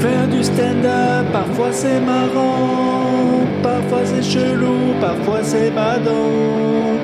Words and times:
Faire 0.00 0.28
du 0.28 0.42
stand-up, 0.42 1.26
parfois 1.30 1.72
c'est 1.72 2.00
marrant, 2.00 3.46
parfois 3.62 4.04
c'est 4.06 4.22
chelou, 4.22 4.94
parfois 4.98 5.44
c'est 5.44 5.70
badant. 5.70 6.96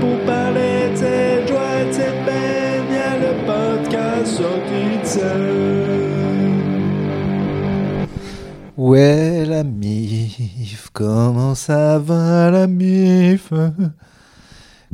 Pour 0.00 0.18
parler 0.26 0.90
de 0.90 0.96
cette 0.96 1.48
joie 1.48 1.80
et 1.80 1.86
de 1.86 1.92
cette 1.92 2.24
peine, 2.24 2.84
y 2.90 2.96
a 2.96 3.16
le 3.24 3.32
podcast 3.46 4.26
sorti 4.26 4.98
de 5.00 5.06
scène. 5.06 6.34
Ouais, 8.76 9.44
la 9.46 9.62
mif, 9.62 10.90
comment 10.92 11.54
ça 11.54 12.00
va 12.00 12.50
la 12.50 12.66
mif? 12.66 13.52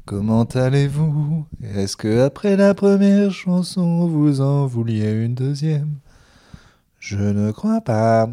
Comment 0.04 0.44
allez-vous? 0.44 1.46
Est-ce 1.62 1.96
que 1.96 2.20
après 2.20 2.56
la 2.56 2.74
première 2.74 3.30
chanson, 3.30 4.06
vous 4.06 4.42
en 4.42 4.66
vouliez 4.66 5.10
une 5.24 5.34
deuxième? 5.34 6.00
Je 7.10 7.16
ne 7.16 7.50
crois 7.50 7.80
pas. 7.80 8.28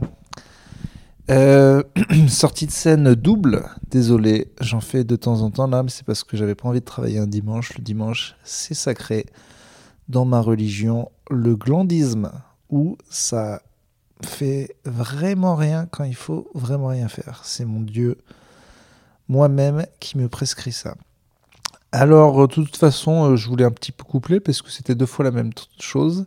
Euh, 1.32 1.82
sortie 2.28 2.68
de 2.68 2.72
scène 2.72 3.16
double, 3.16 3.68
désolé, 3.90 4.54
j'en 4.62 4.82
fais 4.82 5.04
de 5.04 5.16
temps 5.16 5.42
en 5.42 5.50
temps 5.50 5.66
là, 5.66 5.82
mais 5.82 5.90
c'est 5.90 6.06
parce 6.06 6.24
que 6.24 6.38
j'avais 6.38 6.54
pas 6.54 6.70
envie 6.70 6.80
de 6.80 6.86
travailler 6.86 7.18
un 7.18 7.26
dimanche. 7.26 7.76
Le 7.76 7.84
dimanche, 7.84 8.36
c'est 8.44 8.76
sacré. 8.76 9.26
Dans 10.10 10.26
ma 10.26 10.42
religion, 10.42 11.10
le 11.32 11.56
glandisme, 11.56 12.32
où 12.70 13.00
ça 13.10 13.64
fait 14.22 14.76
vraiment 14.86 15.56
rien 15.56 15.88
quand 15.88 16.04
il 16.04 16.16
faut 16.16 16.48
vraiment 16.54 16.90
rien 16.90 17.08
faire. 17.08 17.42
C'est 17.46 17.66
mon 17.66 17.82
Dieu, 17.82 18.20
moi-même, 19.28 19.88
qui 20.00 20.20
me 20.20 20.30
prescrit 20.30 20.72
ça. 20.72 20.94
Alors, 21.92 22.48
de 22.48 22.54
toute 22.54 22.78
façon, 22.78 23.32
euh, 23.32 23.36
je 23.38 23.50
voulais 23.50 23.66
un 23.66 23.72
petit 23.72 23.92
peu 23.92 24.04
coupler 24.04 24.40
parce 24.40 24.62
que 24.62 24.70
c'était 24.70 24.94
deux 24.94 25.08
fois 25.08 25.26
la 25.26 25.32
même 25.32 25.50
chose. 25.80 26.26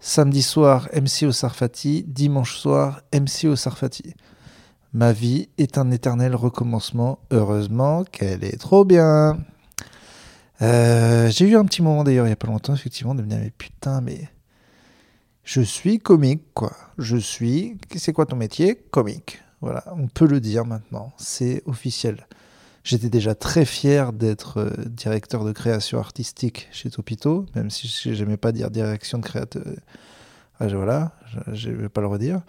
Samedi 0.00 0.42
soir, 0.42 0.88
MC 0.94 1.24
au 1.26 1.32
Sarfati. 1.32 2.04
Dimanche 2.06 2.56
soir, 2.56 3.02
MC 3.12 3.46
au 3.48 3.56
Sarfati. 3.56 4.14
Ma 4.92 5.12
vie 5.12 5.48
est 5.58 5.76
un 5.76 5.90
éternel 5.90 6.34
recommencement. 6.34 7.18
Heureusement 7.30 8.04
qu'elle 8.04 8.44
est 8.44 8.58
trop 8.58 8.84
bien. 8.84 9.38
Euh, 10.62 11.28
J'ai 11.30 11.48
eu 11.48 11.56
un 11.56 11.64
petit 11.64 11.82
moment 11.82 12.04
d'ailleurs 12.04 12.26
il 12.26 12.30
n'y 12.30 12.32
a 12.32 12.36
pas 12.36 12.46
longtemps, 12.46 12.74
effectivement, 12.74 13.14
de 13.14 13.22
me 13.22 13.28
dire 13.28 13.38
mais 13.38 13.50
putain, 13.50 14.00
mais 14.00 14.28
je 15.44 15.60
suis 15.60 15.98
comique, 15.98 16.42
quoi. 16.54 16.72
Je 16.98 17.16
suis. 17.16 17.76
C'est 17.96 18.12
quoi 18.12 18.26
ton 18.26 18.36
métier? 18.36 18.76
Comique. 18.90 19.42
Voilà, 19.60 19.84
on 19.96 20.06
peut 20.06 20.26
le 20.26 20.40
dire 20.40 20.64
maintenant. 20.64 21.12
C'est 21.16 21.62
officiel. 21.66 22.26
J'étais 22.84 23.10
déjà 23.10 23.34
très 23.34 23.64
fier 23.64 24.12
d'être 24.12 24.58
euh, 24.58 24.70
directeur 24.86 25.44
de 25.44 25.52
création 25.52 25.98
artistique 25.98 26.68
chez 26.72 26.90
Topito, 26.90 27.44
même 27.54 27.70
si 27.70 27.88
je 27.88 28.10
n'aimais 28.10 28.36
pas 28.36 28.52
dire 28.52 28.70
direction 28.70 29.18
de 29.18 29.24
créateur. 29.24 29.64
Ah, 30.60 30.66
voilà, 30.68 31.12
je 31.52 31.70
ne 31.70 31.76
vais 31.76 31.88
pas 31.88 32.00
le 32.00 32.06
redire. 32.06 32.40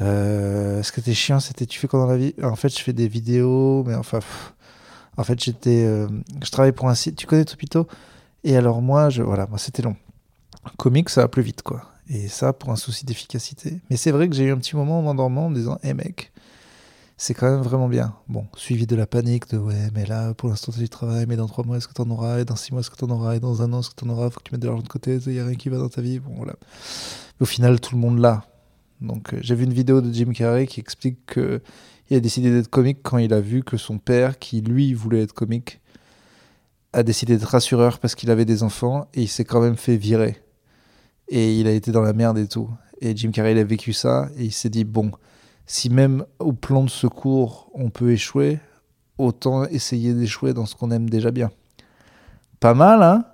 Euh, 0.00 0.82
ce 0.82 0.92
qui 0.92 1.00
était 1.00 1.14
chiant, 1.14 1.40
c'était 1.40 1.66
tu 1.66 1.78
fais 1.78 1.88
quoi 1.88 2.00
dans 2.00 2.06
la 2.06 2.16
vie? 2.16 2.34
En 2.42 2.56
fait, 2.56 2.68
je 2.68 2.82
fais 2.82 2.92
des 2.92 3.08
vidéos, 3.08 3.84
mais 3.86 3.94
enfin. 3.94 4.20
en 5.16 5.24
fait, 5.24 5.42
j'étais. 5.42 5.84
euh, 5.84 6.08
je 6.42 6.50
travaille 6.50 6.72
pour 6.72 6.88
un 6.88 6.94
site. 6.94 7.16
Tu 7.16 7.26
connais 7.26 7.44
Topito? 7.44 7.86
Et 8.44 8.56
alors, 8.56 8.82
moi, 8.82 9.08
voilà, 9.08 9.46
moi, 9.46 9.58
c'était 9.58 9.82
long. 9.82 9.96
Comique, 10.78 11.10
ça 11.10 11.22
va 11.22 11.28
plus 11.28 11.42
vite, 11.42 11.62
quoi. 11.62 11.90
Et 12.08 12.28
ça, 12.28 12.52
pour 12.52 12.70
un 12.70 12.76
souci 12.76 13.04
d'efficacité. 13.06 13.80
Mais 13.90 13.96
c'est 13.96 14.10
vrai 14.10 14.28
que 14.28 14.34
j'ai 14.34 14.44
eu 14.44 14.52
un 14.52 14.58
petit 14.58 14.76
moment 14.76 14.98
en 14.98 15.02
m'endormant 15.02 15.46
en 15.46 15.50
me 15.50 15.54
disant 15.54 15.78
Hé 15.82 15.94
mec, 15.94 16.32
c'est 17.16 17.34
quand 17.34 17.50
même 17.50 17.62
vraiment 17.62 17.88
bien. 17.88 18.14
Bon, 18.28 18.46
suivi 18.56 18.86
de 18.86 18.96
la 18.96 19.06
panique 19.06 19.48
de 19.50 19.58
Ouais, 19.58 19.90
mais 19.94 20.04
là, 20.06 20.34
pour 20.34 20.48
l'instant, 20.48 20.72
tu 20.72 20.78
du 20.80 20.88
travail, 20.88 21.26
mais 21.28 21.36
dans 21.36 21.46
trois 21.46 21.64
mois, 21.64 21.76
est-ce 21.76 21.88
que 21.88 21.94
t'en 21.94 22.08
auras? 22.10 22.40
Et 22.40 22.44
dans 22.44 22.56
six 22.56 22.72
mois, 22.72 22.80
est-ce 22.80 22.90
que 22.90 22.96
t'en 22.96 23.10
auras? 23.10 23.36
Et 23.36 23.40
dans 23.40 23.62
un 23.62 23.72
an, 23.72 23.80
est-ce 23.80 23.90
que 23.90 23.94
t'en 23.94 24.08
auras? 24.08 24.30
Faut 24.30 24.40
que 24.40 24.44
tu 24.44 24.52
mettes 24.52 24.62
de 24.62 24.66
l'argent 24.66 24.82
de 24.82 24.88
côté, 24.88 25.18
il 25.26 25.32
n'y 25.32 25.40
a 25.40 25.46
rien 25.46 25.54
qui 25.54 25.68
va 25.68 25.78
dans 25.78 25.88
ta 25.88 26.02
vie. 26.02 26.18
Bon, 26.18 26.34
voilà. 26.36 26.54
Mais 27.38 27.42
au 27.42 27.46
final, 27.46 27.80
tout 27.80 27.94
le 27.94 28.00
monde 28.00 28.18
l'a. 28.18 28.44
Donc, 29.00 29.34
euh, 29.34 29.38
j'ai 29.42 29.54
vu 29.54 29.64
une 29.64 29.72
vidéo 29.72 30.00
de 30.00 30.12
Jim 30.12 30.32
Carrey 30.32 30.66
qui 30.66 30.80
explique 30.80 31.24
que 31.26 31.62
il 32.10 32.16
a 32.16 32.20
décidé 32.20 32.50
d'être 32.50 32.68
comique 32.68 32.98
quand 33.02 33.18
il 33.18 33.32
a 33.32 33.40
vu 33.40 33.62
que 33.62 33.76
son 33.76 33.98
père, 33.98 34.38
qui 34.38 34.60
lui 34.60 34.92
voulait 34.92 35.22
être 35.22 35.32
comique, 35.32 35.80
a 36.92 37.02
décidé 37.02 37.36
d'être 37.36 37.48
rassureur 37.48 37.98
parce 37.98 38.14
qu'il 38.14 38.30
avait 38.30 38.44
des 38.44 38.62
enfants 38.62 39.08
et 39.14 39.22
il 39.22 39.28
s'est 39.28 39.44
quand 39.44 39.60
même 39.60 39.76
fait 39.76 39.96
virer 39.96 40.44
et 41.28 41.58
il 41.58 41.66
a 41.66 41.72
été 41.72 41.92
dans 41.92 42.02
la 42.02 42.12
merde 42.12 42.38
et 42.38 42.46
tout. 42.46 42.70
Et 43.00 43.16
Jim 43.16 43.30
Carrey, 43.30 43.52
il 43.52 43.58
a 43.58 43.64
vécu 43.64 43.92
ça 43.92 44.28
et 44.36 44.44
il 44.44 44.52
s'est 44.52 44.70
dit 44.70 44.84
bon, 44.84 45.10
si 45.66 45.90
même 45.90 46.24
au 46.38 46.52
plan 46.52 46.84
de 46.84 46.90
secours 46.90 47.70
on 47.74 47.90
peut 47.90 48.12
échouer, 48.12 48.58
autant 49.18 49.64
essayer 49.64 50.12
d'échouer 50.12 50.54
dans 50.54 50.66
ce 50.66 50.74
qu'on 50.74 50.90
aime 50.90 51.08
déjà 51.08 51.30
bien. 51.30 51.50
Pas 52.60 52.74
mal, 52.74 53.02
hein? 53.02 53.24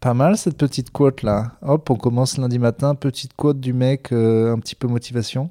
Pas 0.00 0.14
mal 0.14 0.36
cette 0.36 0.56
petite 0.56 0.90
quote 0.90 1.22
là. 1.22 1.52
Hop, 1.62 1.90
on 1.90 1.96
commence 1.96 2.38
lundi 2.38 2.58
matin, 2.58 2.94
petite 2.94 3.34
quote 3.34 3.60
du 3.60 3.72
mec, 3.72 4.12
euh, 4.12 4.54
un 4.54 4.58
petit 4.58 4.74
peu 4.74 4.86
motivation. 4.88 5.50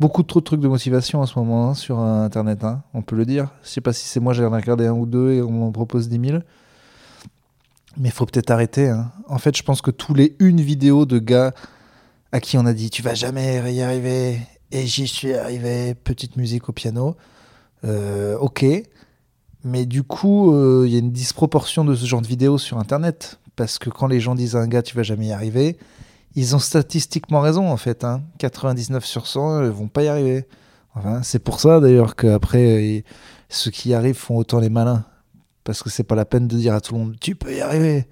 Beaucoup 0.00 0.22
trop 0.22 0.40
de 0.40 0.44
trucs 0.44 0.60
de 0.60 0.68
motivation 0.68 1.20
en 1.20 1.26
ce 1.26 1.38
moment 1.38 1.70
hein, 1.70 1.74
sur 1.74 2.00
euh, 2.00 2.24
internet, 2.24 2.64
hein, 2.64 2.82
on 2.94 3.02
peut 3.02 3.14
le 3.16 3.26
dire. 3.26 3.50
Je 3.62 3.68
sais 3.68 3.80
pas 3.80 3.92
si 3.92 4.06
c'est 4.06 4.20
moi, 4.20 4.32
j'ai 4.32 4.44
regardé 4.44 4.86
un 4.86 4.92
ou 4.94 5.06
deux 5.06 5.32
et 5.32 5.42
on 5.42 5.50
m'en 5.50 5.72
propose 5.72 6.08
10 6.08 6.28
000. 6.30 6.42
Mais 7.98 8.10
faut 8.10 8.24
peut-être 8.26 8.50
arrêter. 8.50 8.88
hein. 8.88 9.12
En 9.28 9.38
fait, 9.38 9.56
je 9.56 9.62
pense 9.62 9.82
que 9.82 9.90
tous 9.90 10.14
les 10.14 10.34
une 10.38 10.60
vidéo 10.60 11.04
de 11.04 11.18
gars 11.18 11.52
à 12.32 12.40
qui 12.40 12.56
on 12.56 12.64
a 12.64 12.72
dit 12.72 12.88
tu 12.88 13.02
vas 13.02 13.14
jamais 13.14 13.74
y 13.74 13.82
arriver 13.82 14.38
et 14.72 14.86
j'y 14.86 15.06
suis 15.06 15.34
arrivé, 15.34 15.94
petite 15.94 16.36
musique 16.36 16.68
au 16.68 16.72
piano, 16.72 17.16
euh, 17.84 18.36
ok. 18.38 18.64
Mais 19.64 19.86
du 19.86 20.02
coup, 20.02 20.52
euh, 20.54 20.84
il 20.86 20.92
y 20.92 20.96
a 20.96 20.98
une 20.98 21.12
disproportion 21.12 21.84
de 21.84 21.94
ce 21.94 22.04
genre 22.06 22.20
de 22.20 22.26
vidéos 22.26 22.58
sur 22.58 22.78
Internet 22.78 23.38
parce 23.54 23.78
que 23.78 23.90
quand 23.90 24.08
les 24.08 24.18
gens 24.18 24.34
disent 24.34 24.56
à 24.56 24.60
un 24.60 24.66
gars 24.66 24.82
tu 24.82 24.96
vas 24.96 25.02
jamais 25.04 25.26
y 25.26 25.32
arriver, 25.32 25.76
ils 26.34 26.56
ont 26.56 26.58
statistiquement 26.58 27.40
raison 27.40 27.70
en 27.70 27.76
fait. 27.76 28.02
hein. 28.02 28.22
99 28.38 29.04
sur 29.04 29.26
100 29.28 29.62
ils 29.64 29.68
vont 29.70 29.86
pas 29.88 30.02
y 30.02 30.08
arriver. 30.08 30.46
C'est 31.22 31.38
pour 31.38 31.60
ça 31.60 31.78
d'ailleurs 31.80 32.16
qu'après 32.16 32.84
ils- 32.84 33.04
ceux 33.48 33.70
qui 33.70 33.90
y 33.90 33.94
arrivent 33.94 34.16
font 34.16 34.36
autant 34.36 34.58
les 34.58 34.68
malins 34.70 35.04
parce 35.64 35.82
que 35.82 35.90
c'est 35.90 36.02
pas 36.04 36.14
la 36.16 36.24
peine 36.24 36.48
de 36.48 36.56
dire 36.56 36.74
à 36.74 36.80
tout 36.80 36.94
le 36.94 37.00
monde 37.00 37.16
tu 37.20 37.36
peux 37.36 37.54
y 37.54 37.60
arriver. 37.60 38.08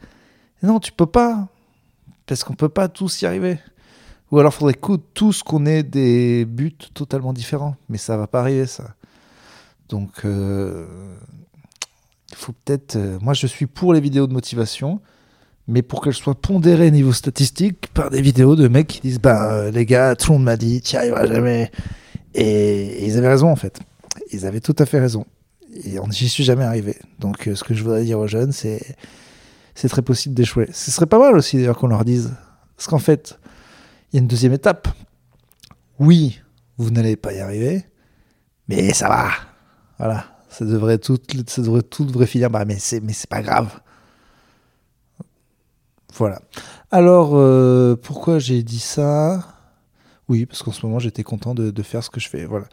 Non, 0.62 0.78
tu 0.78 0.92
peux 0.92 1.06
pas 1.06 1.48
parce 2.26 2.44
qu'on 2.44 2.54
peut 2.54 2.68
pas 2.68 2.88
tous 2.88 3.22
y 3.22 3.26
arriver. 3.26 3.58
Ou 4.30 4.38
alors 4.38 4.54
faudrait 4.54 4.74
que 4.74 4.96
tous 5.14 5.42
qu'on 5.42 5.66
ait 5.66 5.82
des 5.82 6.44
buts 6.44 6.76
totalement 6.94 7.32
différents, 7.32 7.76
mais 7.88 7.98
ça 7.98 8.16
va 8.16 8.26
pas 8.26 8.40
arriver 8.40 8.66
ça. 8.66 8.94
Donc 9.88 10.10
euh, 10.24 10.86
il 12.30 12.36
faut 12.36 12.52
peut-être. 12.64 12.96
euh, 12.96 13.18
moi, 13.20 13.34
je 13.34 13.46
suis 13.46 13.66
pour 13.66 13.92
les 13.92 14.00
vidéos 14.00 14.26
de 14.28 14.32
motivation, 14.32 15.00
mais 15.66 15.82
pour 15.82 16.00
qu'elles 16.02 16.14
soient 16.14 16.40
pondérées 16.40 16.90
niveau 16.92 17.12
statistique 17.12 17.88
par 17.92 18.10
des 18.10 18.22
vidéos 18.22 18.54
de 18.54 18.68
mecs 18.68 18.86
qui 18.86 19.00
disent 19.00 19.18
Bah, 19.20 19.52
euh, 19.52 19.70
les 19.72 19.84
gars, 19.84 20.14
tout 20.14 20.30
le 20.32 20.38
monde 20.38 20.44
m'a 20.44 20.56
dit, 20.56 20.80
tu 20.80 20.94
n'y 20.94 20.98
arriveras 21.00 21.26
jamais. 21.26 21.70
Et, 22.34 23.04
ils 23.06 23.18
avaient 23.18 23.28
raison, 23.28 23.48
en 23.50 23.56
fait. 23.56 23.80
Ils 24.32 24.46
avaient 24.46 24.60
tout 24.60 24.76
à 24.78 24.86
fait 24.86 25.00
raison. 25.00 25.26
Et 25.84 25.98
on- 25.98 26.08
j'y 26.10 26.28
suis 26.28 26.44
jamais 26.44 26.64
arrivé. 26.64 26.96
Donc, 27.18 27.48
ce 27.52 27.64
que 27.64 27.74
je 27.74 27.82
voudrais 27.82 28.04
dire 28.04 28.18
aux 28.20 28.28
jeunes, 28.28 28.52
c'est 28.52 28.96
c'est 29.74 29.88
très 29.88 30.02
possible 30.02 30.34
d'échouer. 30.34 30.68
Ce 30.72 30.90
serait 30.90 31.06
pas 31.06 31.18
mal 31.18 31.36
aussi, 31.36 31.56
d'ailleurs, 31.56 31.78
qu'on 31.78 31.86
leur 31.88 32.04
dise. 32.04 32.32
Parce 32.76 32.86
qu'en 32.86 32.98
fait, 32.98 33.38
il 34.12 34.16
y 34.16 34.18
a 34.18 34.22
une 34.22 34.28
deuxième 34.28 34.52
étape. 34.52 34.88
Oui, 35.98 36.40
vous 36.78 36.90
n'allez 36.90 37.16
pas 37.16 37.32
y 37.32 37.40
arriver, 37.40 37.84
mais 38.68 38.92
ça 38.92 39.08
va. 39.08 39.30
Voilà, 39.98 40.24
ça 40.48 40.64
devrait 40.64 40.98
tout, 40.98 41.18
devrait, 41.18 42.26
finir. 42.26 42.48
Mais 42.66 42.78
c'est, 42.78 43.00
mais 43.00 43.12
pas 43.28 43.42
grave. 43.42 43.80
Voilà. 46.14 46.40
Alors, 46.90 47.32
euh, 47.34 47.96
pourquoi 47.96 48.38
j'ai 48.38 48.62
dit 48.62 48.80
ça? 48.80 49.46
Oui, 50.28 50.46
parce 50.46 50.62
qu'en 50.62 50.72
ce 50.72 50.84
moment, 50.84 50.98
j'étais 50.98 51.22
content 51.22 51.54
de, 51.54 51.70
de 51.70 51.82
faire 51.82 52.02
ce 52.02 52.10
que 52.10 52.18
je 52.20 52.28
fais. 52.28 52.46
Voilà. 52.46 52.66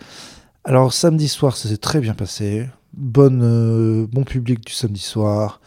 Alors, 0.63 0.93
samedi 0.93 1.27
soir, 1.27 1.55
ça 1.55 1.69
s'est 1.69 1.77
très 1.77 1.99
bien 1.99 2.13
passé. 2.13 2.67
Bonne, 2.93 3.41
euh, 3.43 4.07
bon 4.07 4.23
public 4.23 4.65
du 4.65 4.73
samedi 4.73 5.01
soir. 5.01 5.61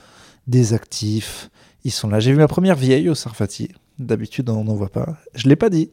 Des 0.46 0.74
actifs. 0.74 1.50
Ils 1.84 1.92
sont 1.92 2.08
là. 2.08 2.20
J'ai 2.20 2.32
vu 2.32 2.38
ma 2.38 2.48
première 2.48 2.76
vieille 2.76 3.08
au 3.08 3.14
Sarfati. 3.14 3.70
D'habitude, 4.00 4.48
on 4.48 4.64
n'en 4.64 4.74
voit 4.74 4.88
pas. 4.88 5.16
Je 5.34 5.48
l'ai 5.48 5.56
pas 5.56 5.68
dit. 5.68 5.90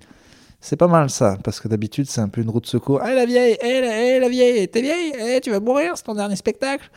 C'est 0.61 0.77
pas 0.77 0.87
mal 0.87 1.09
ça, 1.09 1.37
parce 1.43 1.59
que 1.59 1.67
d'habitude, 1.67 2.07
c'est 2.09 2.21
un 2.21 2.29
peu 2.29 2.41
une 2.41 2.49
roue 2.49 2.61
de 2.61 2.65
secours. 2.65 3.01
Eh 3.05 3.13
la 3.13 3.25
vieille, 3.25 3.57
eh 3.61 3.81
la, 3.81 4.15
eh, 4.15 4.19
la 4.19 4.29
vieille, 4.29 4.67
t'es 4.69 4.81
vieille, 4.81 5.13
eh, 5.19 5.39
tu 5.41 5.51
vas 5.51 5.59
mourir, 5.59 5.93
c'est 5.95 6.03
ton 6.03 6.15
dernier 6.15 6.35
spectacle. 6.35 6.89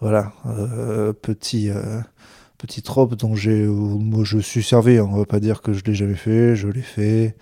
Voilà, 0.00 0.32
euh, 0.46 1.12
petit, 1.12 1.70
euh, 1.70 2.00
petit 2.56 2.82
trope 2.82 3.14
dont 3.14 3.36
j'ai, 3.36 3.62
euh, 3.62 3.70
moi 3.70 4.24
je 4.24 4.38
suis 4.38 4.62
servi. 4.62 4.98
hein. 4.98 5.08
On 5.12 5.16
va 5.18 5.26
pas 5.26 5.38
dire 5.38 5.60
que 5.62 5.72
je 5.72 5.84
l'ai 5.84 5.94
jamais 5.94 6.14
fait, 6.16 6.56
je 6.56 6.66
l'ai 6.66 6.82
fait. 6.82 7.36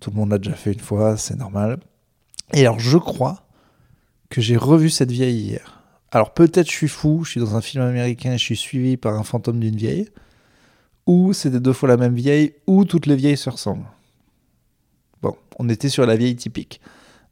Tout 0.00 0.10
le 0.10 0.16
monde 0.16 0.30
l'a 0.30 0.38
déjà 0.38 0.54
fait 0.54 0.72
une 0.72 0.80
fois, 0.80 1.16
c'est 1.16 1.36
normal. 1.38 1.78
Et 2.52 2.60
alors, 2.60 2.78
je 2.80 2.98
crois 2.98 3.44
que 4.28 4.40
j'ai 4.40 4.56
revu 4.56 4.90
cette 4.90 5.10
vieille 5.12 5.38
hier. 5.40 5.82
Alors 6.10 6.34
peut-être 6.34 6.66
je 6.66 6.76
suis 6.76 6.88
fou, 6.88 7.24
je 7.24 7.30
suis 7.30 7.40
dans 7.40 7.56
un 7.56 7.62
film 7.62 7.82
américain 7.84 8.32
je 8.32 8.44
suis 8.44 8.56
suivi 8.56 8.98
par 8.98 9.14
un 9.14 9.22
fantôme 9.22 9.58
d'une 9.58 9.76
vieille, 9.76 10.08
ou 11.06 11.32
c'était 11.32 11.60
deux 11.60 11.72
fois 11.72 11.88
la 11.88 11.96
même 11.96 12.14
vieille, 12.14 12.54
ou 12.66 12.84
toutes 12.84 13.06
les 13.06 13.16
vieilles 13.16 13.36
se 13.36 13.50
ressemblent. 13.50 13.86
Bon, 15.20 15.36
on 15.58 15.68
était 15.68 15.88
sur 15.88 16.06
la 16.06 16.16
vieille 16.16 16.36
typique. 16.36 16.80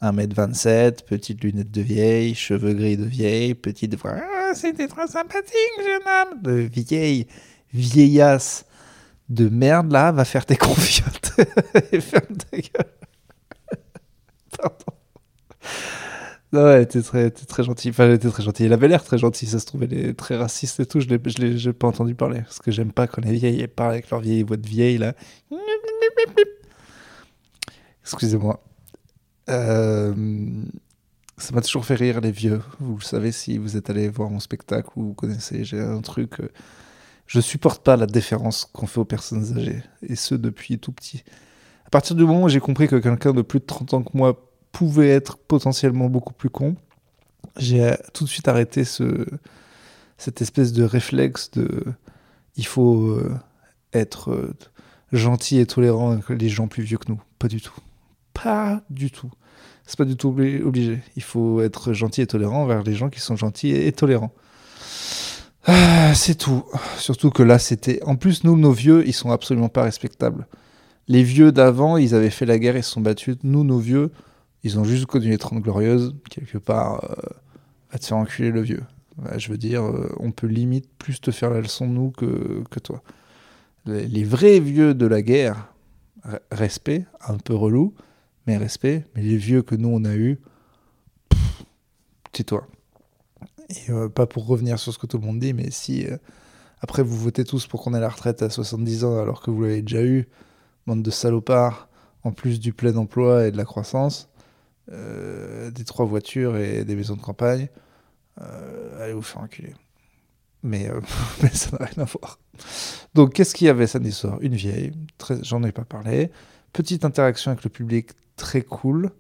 1m27, 0.03 1.05
petite 1.05 1.45
lunette 1.45 1.71
de 1.71 1.83
vieille, 1.83 2.35
cheveux 2.35 2.73
gris 2.73 2.97
de 2.97 3.05
vieille, 3.05 3.55
petite 3.55 3.95
voix. 3.97 4.15
Ah, 4.17 4.55
c'était 4.55 4.89
trop 4.89 5.07
sympathique, 5.07 5.55
jeune 5.79 6.33
homme. 6.33 6.43
De 6.43 6.53
vieille, 6.53 7.27
vieillasse 7.75 8.65
de 9.29 9.49
merde, 9.49 9.93
là, 9.93 10.11
va 10.11 10.25
faire 10.25 10.47
tes 10.47 10.57
confiotes 10.57 11.33
et 11.93 12.01
ferme 12.01 12.37
ta 12.37 12.57
gueule. 12.57 13.00
Non, 16.53 16.65
ouais, 16.65 16.73
elle 16.73 16.83
était 16.83 17.03
très, 17.03 17.31
très 17.31 17.63
gentille. 17.63 17.93
Enfin, 17.93 18.09
elle 18.09 18.19
très 18.19 18.43
gentille. 18.43 18.67
Elle 18.67 18.73
avait 18.73 18.89
l'air 18.89 19.05
très 19.05 19.19
gentille. 19.19 19.49
Ça 19.49 19.61
se 19.61 19.67
trouve, 19.67 19.85
elle 19.85 20.15
très 20.17 20.37
raciste 20.37 20.81
et 20.81 20.87
tout. 20.87 20.99
Je 21.01 21.07
je 21.09 21.69
l'ai, 21.69 21.73
pas 21.73 21.87
entendu 21.87 22.15
parler. 22.15 22.43
Parce 22.43 22.59
que 22.59 22.71
j'aime 22.73 22.93
pas 22.93 23.07
quand 23.07 23.25
les 23.25 23.33
vieilles 23.33 23.67
parlent 23.69 23.93
avec 23.93 24.11
leur 24.11 24.21
vieille 24.21 24.43
voix 24.43 24.57
de 24.57 24.67
vieille, 24.67 24.99
là. 24.99 25.15
Excusez-moi. 28.03 28.61
Euh, 29.49 30.15
ça 31.39 31.55
m'a 31.55 31.61
toujours 31.61 31.85
fait 31.85 31.95
rire, 31.95 32.21
les 32.21 32.33
vieux. 32.33 32.61
Vous 32.81 32.97
le 32.97 33.03
savez 33.03 33.31
si 33.31 33.57
vous 33.57 33.77
êtes 33.77 33.89
allé 33.89 34.09
voir 34.09 34.31
mon 34.31 34.41
spectacle 34.41 34.89
ou 34.97 35.03
vous 35.05 35.15
connaissez. 35.15 35.65
J'ai 35.65 35.81
un 35.81 36.01
truc. 36.01 36.41
euh, 36.41 36.49
je 37.27 37.41
supporte 37.41 37.85
pas 37.85 37.97
la 37.97 38.07
déférence 38.07 38.65
qu'on 38.73 38.89
fait 38.89 38.99
aux 38.99 39.05
personnes 39.05 39.57
âgées. 39.57 39.85
Et 40.03 40.17
ce, 40.17 40.35
depuis 40.35 40.81
tout 40.81 40.91
petit. 40.91 41.23
À 41.87 41.91
partir 41.91 42.17
du 42.17 42.25
moment 42.25 42.43
où 42.43 42.49
j'ai 42.49 42.59
compris 42.59 42.89
que 42.89 42.97
quelqu'un 42.97 43.33
de 43.33 43.43
plus 43.43 43.61
de 43.61 43.67
30 43.67 43.95
ans 43.95 44.03
que 44.03 44.17
moi 44.17 44.50
pouvait 44.73 45.11
être 45.11 45.37
potentiellement 45.37 46.09
beaucoup 46.09 46.33
plus 46.33 46.51
con, 46.51 46.77
j'ai 47.57 47.95
tout 48.15 48.25
de 48.25 48.29
suite 48.29 48.49
arrêté 48.49 48.85
ce, 48.85 49.27
cette 50.19 50.41
espèce 50.43 50.73
de 50.73 50.85
réflexe 50.85 51.51
de 51.51 51.85
il 52.57 52.67
faut 52.67 53.09
euh, 53.09 53.35
être 53.93 54.33
euh, 54.33 54.55
gentil 55.13 55.59
et 55.59 55.67
tolérant 55.67 56.13
avec 56.13 56.29
les 56.29 56.49
gens 56.49 56.69
plus 56.69 56.83
vieux 56.83 56.99
que 56.99 57.11
nous. 57.11 57.21
Pas 57.39 57.49
du 57.49 57.61
tout. 57.61 57.75
Pas 58.35 58.83
du 58.91 59.11
tout. 59.11 59.31
C'est 59.87 59.99
pas 59.99 60.05
du 60.05 60.17
tout 60.17 60.31
obli- 60.31 60.63
obligé. 60.63 61.01
Il 61.17 61.23
faut 61.23 61.61
être 61.63 61.93
gentil 61.93 62.23
et 62.23 62.27
tolérant 62.27 62.63
envers 62.63 62.83
les 62.83 62.95
gens 62.95 63.09
qui 63.09 63.21
sont 63.21 63.37
gentils 63.37 63.71
et, 63.71 63.87
et 63.87 63.93
tolérants. 63.93 64.33
Ah, 65.67 66.15
c'est 66.15 66.37
tout. 66.37 66.65
Surtout 66.97 67.31
que 67.31 67.43
là, 67.43 67.59
c'était. 67.59 68.03
En 68.05 68.17
plus, 68.17 68.45
nous, 68.45 68.57
nos 68.57 68.73
vieux, 68.73 69.07
ils 69.07 69.13
sont 69.13 69.31
absolument 69.31 69.69
pas 69.69 69.83
respectables. 69.83 70.47
Les 71.09 71.23
vieux 71.23 71.53
d'avant, 71.53 71.97
ils 71.97 72.15
avaient 72.15 72.31
fait 72.31 72.47
la 72.47 72.59
guerre, 72.59 72.77
ils 72.77 72.85
se 72.85 72.93
sont 72.93 73.01
battus. 73.01 73.37
Nous, 73.43 73.65
nos 73.65 73.79
vieux, 73.79 74.11
ils 74.63 74.79
ont 74.79 74.85
juste 74.85 75.07
connu 75.07 75.31
les 75.31 75.39
30 75.39 75.63
glorieuses. 75.63 76.15
Quelque 76.31 76.59
part, 76.59 77.05
euh, 77.05 77.31
va 77.93 77.99
te 77.99 78.07
faire 78.07 78.17
enculer 78.17 78.51
le 78.51 78.61
vieux. 78.61 78.83
Ouais, 79.19 79.39
je 79.39 79.51
veux 79.51 79.59
dire, 79.59 79.83
euh, 79.85 80.15
on 80.19 80.33
peut 80.33 80.47
limite 80.47 80.89
plus 80.99 81.21
te 81.21 81.31
faire 81.31 81.51
la 81.51 81.61
leçon, 81.61 81.87
nous, 81.87 82.11
que, 82.11 82.63
que 82.71 82.81
toi. 82.81 83.03
Les, 83.87 84.25
vrais 84.25 84.61
vieux 84.61 84.95
de 84.95 85.07
la 85.07 85.23
guerre, 85.23 85.73
re- 86.27 86.39
respect, 86.53 87.07
un 87.27 87.39
peu 87.39 87.55
relou, 87.55 87.95
mais 88.47 88.57
respect. 88.57 89.07
Mais 89.15 89.23
les 89.23 89.37
vieux 89.37 89.63
que 89.63 89.75
nous, 89.75 89.89
on 89.89 90.05
a 90.05 90.15
eus, 90.15 90.39
tais-toi. 92.33 92.67
Et 93.71 93.91
euh, 93.91 94.09
pas 94.09 94.27
pour 94.27 94.47
revenir 94.47 94.79
sur 94.79 94.93
ce 94.93 94.99
que 94.99 95.07
tout 95.07 95.19
le 95.19 95.27
monde 95.27 95.39
dit, 95.39 95.53
mais 95.53 95.71
si 95.71 96.07
après 96.81 97.03
vous 97.03 97.17
votez 97.17 97.45
tous 97.45 97.67
pour 97.67 97.83
qu'on 97.83 97.95
ait 97.95 98.01
la 98.01 98.09
retraite 98.09 98.43
à 98.43 98.51
70 98.51 99.05
ans 99.05 99.19
alors 99.19 99.43
que 99.43 99.51
vous 99.51 99.63
l'avez 99.63 99.83
déjà 99.83 100.03
eu, 100.03 100.29
bande 100.87 101.03
de 101.03 101.11
salopards, 101.11 101.89
en 102.25 102.33
plus 102.33 102.61
du 102.61 102.73
plein 102.73 102.97
emploi 102.97 103.47
et 103.47 103.51
de 103.51 103.57
la 103.57 103.65
croissance, 103.65 104.30
des 104.91 105.85
trois 105.85 106.05
voitures 106.05 106.57
et 106.57 106.85
des 106.85 106.97
maisons 106.97 107.17
de 107.17 107.21
campagne, 107.21 107.69
euh, 108.41 109.03
allez 109.03 109.13
vous 109.13 109.23
faire 109.23 109.43
enculer. 109.43 109.75
Mais, 110.63 110.89
euh, 110.89 111.01
mais 111.43 111.51
ça 111.51 111.77
n'a 111.79 111.87
rien 111.87 112.03
à 112.03 112.07
voir. 112.07 112.39
Donc 113.15 113.35
qu'est-ce 113.35 113.55
qu'il 113.55 113.67
y 113.67 113.71
avait 113.71 113.87
samedi 113.87 114.13
soir? 114.13 114.39
Une 114.41 114.55
vieille, 114.55 114.93
j'en 115.43 115.63
ai 115.63 115.73
pas 115.73 115.85
parlé, 115.85 116.31
petite 116.73 117.05
interaction 117.05 117.51
avec 117.51 117.65
le 117.65 117.71
public 117.71 118.11
très 118.37 118.63
cool. 118.63 119.11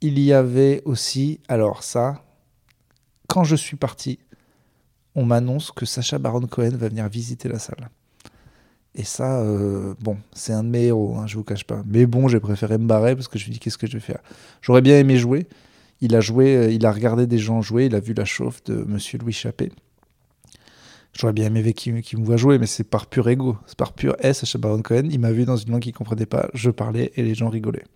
Il 0.00 0.18
y 0.18 0.32
avait 0.32 0.82
aussi, 0.84 1.40
alors 1.48 1.82
ça, 1.82 2.22
quand 3.26 3.44
je 3.44 3.56
suis 3.56 3.76
parti, 3.76 4.18
on 5.14 5.24
m'annonce 5.24 5.72
que 5.72 5.86
Sacha 5.86 6.18
Baron 6.18 6.46
Cohen 6.46 6.76
va 6.76 6.88
venir 6.88 7.08
visiter 7.08 7.48
la 7.48 7.58
salle. 7.58 7.90
Et 8.98 9.04
ça, 9.04 9.40
euh, 9.42 9.94
bon, 10.00 10.18
c'est 10.32 10.52
un 10.52 10.64
de 10.64 10.68
mes 10.68 10.86
héros, 10.86 11.16
hein, 11.16 11.28
je 11.28 11.36
vous 11.36 11.44
cache 11.44 11.62
pas. 11.62 11.84
Mais 11.86 12.04
bon, 12.04 12.26
j'ai 12.26 12.40
préféré 12.40 12.78
me 12.78 12.86
barrer 12.88 13.14
parce 13.14 13.28
que 13.28 13.38
je 13.38 13.46
me 13.46 13.52
dis 13.52 13.60
qu'est-ce 13.60 13.78
que 13.78 13.86
je 13.86 13.92
vais 13.92 14.00
faire? 14.00 14.18
J'aurais 14.60 14.82
bien 14.82 14.98
aimé 14.98 15.18
jouer. 15.18 15.46
Il 16.00 16.16
a 16.16 16.20
joué, 16.20 16.56
euh, 16.56 16.70
il 16.72 16.84
a 16.84 16.90
regardé 16.90 17.28
des 17.28 17.38
gens 17.38 17.62
jouer, 17.62 17.86
il 17.86 17.94
a 17.94 18.00
vu 18.00 18.12
la 18.12 18.24
chauffe 18.24 18.64
de 18.64 18.84
Monsieur 18.88 19.20
Louis 19.20 19.32
Chappé. 19.32 19.70
J'aurais 21.12 21.32
bien 21.32 21.46
aimé 21.46 21.72
qu'il 21.74 21.94
me 21.94 22.24
voit 22.24 22.36
jouer, 22.36 22.58
mais 22.58 22.66
c'est 22.66 22.82
par 22.82 23.06
pur 23.06 23.28
ego, 23.28 23.56
c'est 23.66 23.78
par 23.78 23.92
pur 23.92 24.16
S. 24.18 24.40
Sacha 24.40 24.58
Baron 24.58 24.82
Cohen, 24.82 25.08
il 25.08 25.20
m'a 25.20 25.30
vu 25.30 25.44
dans 25.44 25.56
une 25.56 25.70
langue 25.70 25.82
qu'il 25.82 25.94
comprenait 25.94 26.26
pas, 26.26 26.48
je 26.52 26.70
parlais 26.70 27.12
et 27.14 27.22
les 27.22 27.36
gens 27.36 27.50
rigolaient. 27.50 27.86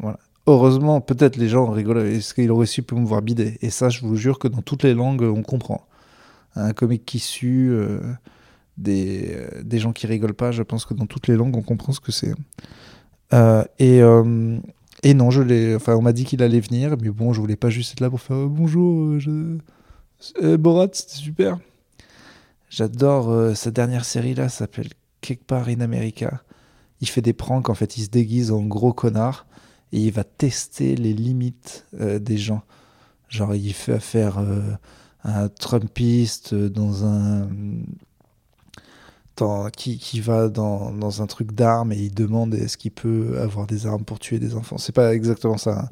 Voilà. 0.00 0.18
Heureusement, 0.48 1.00
peut-être 1.00 1.36
les 1.36 1.48
gens 1.48 1.70
rigolaient, 1.70 2.16
est-ce 2.16 2.34
qu'il 2.34 2.50
aurait 2.50 2.66
su 2.66 2.84
me 2.92 3.06
voir 3.06 3.22
bider 3.22 3.58
Et 3.62 3.70
ça, 3.70 3.90
je 3.90 4.00
vous 4.00 4.16
jure 4.16 4.40
que 4.40 4.48
dans 4.48 4.60
toutes 4.60 4.82
les 4.82 4.92
langues, 4.92 5.22
on 5.22 5.42
comprend. 5.42 5.86
Un 6.56 6.72
comique 6.72 7.04
qui 7.04 7.20
sue, 7.20 7.70
euh, 7.70 8.00
des, 8.76 9.30
euh, 9.30 9.62
des 9.62 9.78
gens 9.78 9.92
qui 9.92 10.06
rigolent 10.06 10.34
pas, 10.34 10.52
je 10.52 10.62
pense 10.62 10.84
que 10.84 10.94
dans 10.94 11.06
toutes 11.06 11.28
les 11.28 11.36
langues, 11.36 11.56
on 11.56 11.62
comprend 11.62 11.92
ce 11.92 12.00
que 12.00 12.12
c'est. 12.12 12.32
Euh, 13.32 13.64
et, 13.78 14.00
euh, 14.02 14.58
et 15.02 15.14
non, 15.14 15.30
je. 15.30 15.76
Enfin, 15.76 15.94
on 15.96 16.02
m'a 16.02 16.12
dit 16.12 16.24
qu'il 16.24 16.42
allait 16.42 16.60
venir, 16.60 16.96
mais 17.00 17.10
bon, 17.10 17.32
je 17.32 17.40
voulais 17.40 17.56
pas 17.56 17.70
juste 17.70 17.92
être 17.92 18.00
là 18.00 18.10
pour 18.10 18.20
faire 18.20 18.36
euh, 18.36 18.48
bonjour. 18.48 19.18
Je... 19.18 19.58
Borat, 20.56 20.88
c'était 20.92 21.16
super. 21.16 21.58
J'adore 22.70 23.56
sa 23.56 23.70
dernière 23.70 24.04
série 24.04 24.34
là, 24.34 24.48
s'appelle 24.48 24.88
Quelque 25.20 25.44
part 25.44 25.68
in 25.68 25.80
America. 25.80 26.42
Il 27.00 27.08
fait 27.08 27.20
des 27.20 27.32
pranks, 27.32 27.68
en 27.68 27.74
fait, 27.74 27.96
il 27.96 28.04
se 28.04 28.08
déguise 28.08 28.50
en 28.50 28.62
gros 28.62 28.92
connard 28.92 29.46
et 29.92 30.00
il 30.00 30.12
va 30.12 30.24
tester 30.24 30.96
les 30.96 31.12
limites 31.12 31.86
des 31.92 32.38
gens. 32.38 32.62
Genre, 33.34 33.54
il 33.56 33.72
fait 33.72 33.98
faire 33.98 34.38
euh, 34.38 34.60
un 35.24 35.48
Trumpiste 35.48 36.54
dans 36.54 37.04
un. 37.04 37.48
Qui, 39.76 40.20
va 40.20 40.48
dans, 40.48 41.22
un 41.22 41.26
truc 41.26 41.52
d'armes 41.52 41.92
et 41.92 41.96
il 41.96 42.14
demande 42.14 42.54
est-ce 42.54 42.76
qu'il 42.76 42.92
peut 42.92 43.38
avoir 43.40 43.66
des 43.66 43.86
armes 43.86 44.04
pour 44.04 44.18
tuer 44.18 44.38
des 44.38 44.54
enfants? 44.54 44.78
C'est 44.78 44.94
pas 44.94 45.14
exactement 45.14 45.58
ça. 45.58 45.80
hein. 45.80 45.88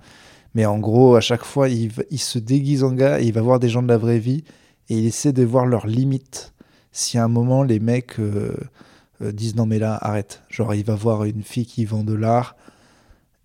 Mais 0.54 0.66
en 0.66 0.78
gros, 0.78 1.16
à 1.16 1.20
chaque 1.20 1.44
fois, 1.44 1.68
il 1.68 2.18
se 2.18 2.38
déguise 2.38 2.84
en 2.84 2.92
gars 2.92 3.20
et 3.20 3.24
il 3.24 3.32
va 3.32 3.40
voir 3.40 3.58
des 3.58 3.68
gens 3.68 3.82
de 3.82 3.88
la 3.88 3.96
vraie 3.96 4.18
vie 4.18 4.44
et 4.88 4.98
il 4.98 5.06
essaie 5.06 5.32
de 5.32 5.44
voir 5.44 5.66
leurs 5.66 5.86
limites. 5.86 6.52
Si 6.92 7.16
à 7.16 7.24
un 7.24 7.28
moment, 7.28 7.62
les 7.62 7.80
mecs 7.80 8.20
euh, 8.20 8.54
euh, 9.22 9.32
disent 9.32 9.56
non, 9.56 9.64
mais 9.64 9.78
là, 9.78 9.96
arrête. 10.00 10.42
Genre, 10.50 10.74
il 10.74 10.84
va 10.84 10.94
voir 10.94 11.24
une 11.24 11.42
fille 11.42 11.66
qui 11.66 11.84
vend 11.86 12.04
de 12.04 12.12
l'art 12.12 12.54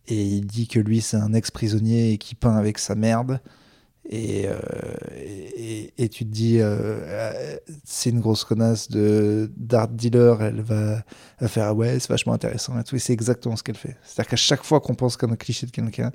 et 0.08 0.22
il 0.22 0.46
dit 0.46 0.68
que 0.68 0.80
lui, 0.80 1.02
c'est 1.02 1.18
un 1.18 1.34
ex-prisonnier 1.34 2.14
et 2.14 2.18
qui 2.18 2.36
peint 2.36 2.56
avec 2.56 2.78
sa 2.78 2.96
merde. 2.96 3.40
Et, 4.10 4.48
euh, 4.48 4.58
et, 5.18 5.94
et 5.98 6.08
tu 6.08 6.24
te 6.26 6.30
dis, 6.32 6.60
euh, 6.60 7.00
euh, 7.04 7.58
c'est 7.84 8.10
une 8.10 8.22
grosse 8.22 8.46
connasse 8.46 8.90
de 8.90 9.52
d'art 9.58 9.90
dealer, 9.90 10.42
elle 10.42 10.62
va, 10.62 11.04
va 11.42 11.48
faire 11.50 11.66
ah 11.66 11.74
ouais, 11.74 12.00
c'est 12.00 12.08
vachement 12.08 12.32
intéressant 12.32 12.80
et 12.80 12.84
tout. 12.86 12.96
Et 12.96 13.00
c'est 13.00 13.12
exactement 13.12 13.58
ce 13.58 13.64
qu'elle 13.64 13.76
fait. 13.76 13.98
C'est-à-dire 14.04 14.30
qu'à 14.30 14.36
chaque 14.38 14.64
fois 14.64 14.80
qu'on 14.80 14.96
pense 14.96 15.18
comme 15.18 15.34
un 15.34 15.36
cliché 15.36 15.66
de 15.66 15.72
quelqu'un, 15.72 16.12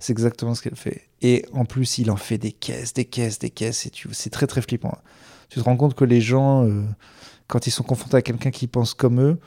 c'est 0.00 0.12
exactement 0.12 0.56
ce 0.56 0.62
qu'elle 0.62 0.74
fait. 0.74 1.02
Et 1.22 1.44
en 1.52 1.64
plus, 1.64 1.98
il 1.98 2.10
en 2.10 2.16
fait 2.16 2.36
des 2.38 2.50
caisses, 2.52 2.92
des 2.94 3.04
caisses, 3.04 3.38
des 3.38 3.50
caisses. 3.50 3.86
Et 3.86 3.90
tu, 3.90 4.08
c'est 4.12 4.30
très 4.30 4.48
très 4.48 4.60
flippant. 4.60 4.98
Tu 5.48 5.60
te 5.60 5.64
rends 5.64 5.76
compte 5.76 5.94
que 5.94 6.04
les 6.04 6.20
gens, 6.20 6.68
quand 7.46 7.68
ils 7.68 7.70
sont 7.70 7.84
confrontés 7.84 8.16
à 8.16 8.22
quelqu'un 8.22 8.50
qui 8.50 8.66
pense 8.66 8.92
comme 8.92 9.20
eux, 9.20 9.38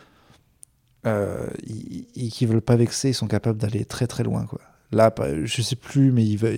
ils- 1.05 2.07
ils- 2.15 2.31
qui 2.31 2.45
veulent 2.45 2.61
pas 2.61 2.77
vexer, 2.77 3.09
ils 3.09 3.13
sont 3.13 3.27
capables 3.27 3.57
d'aller 3.59 3.83
très 3.83 4.07
très 4.07 4.23
loin. 4.23 4.45
Quoi. 4.45 4.61
Là, 4.91 5.13
je 5.43 5.61
sais 5.61 5.75
plus, 5.75 6.11
mais 6.13 6.25
il 6.25 6.37
va, 6.37 6.49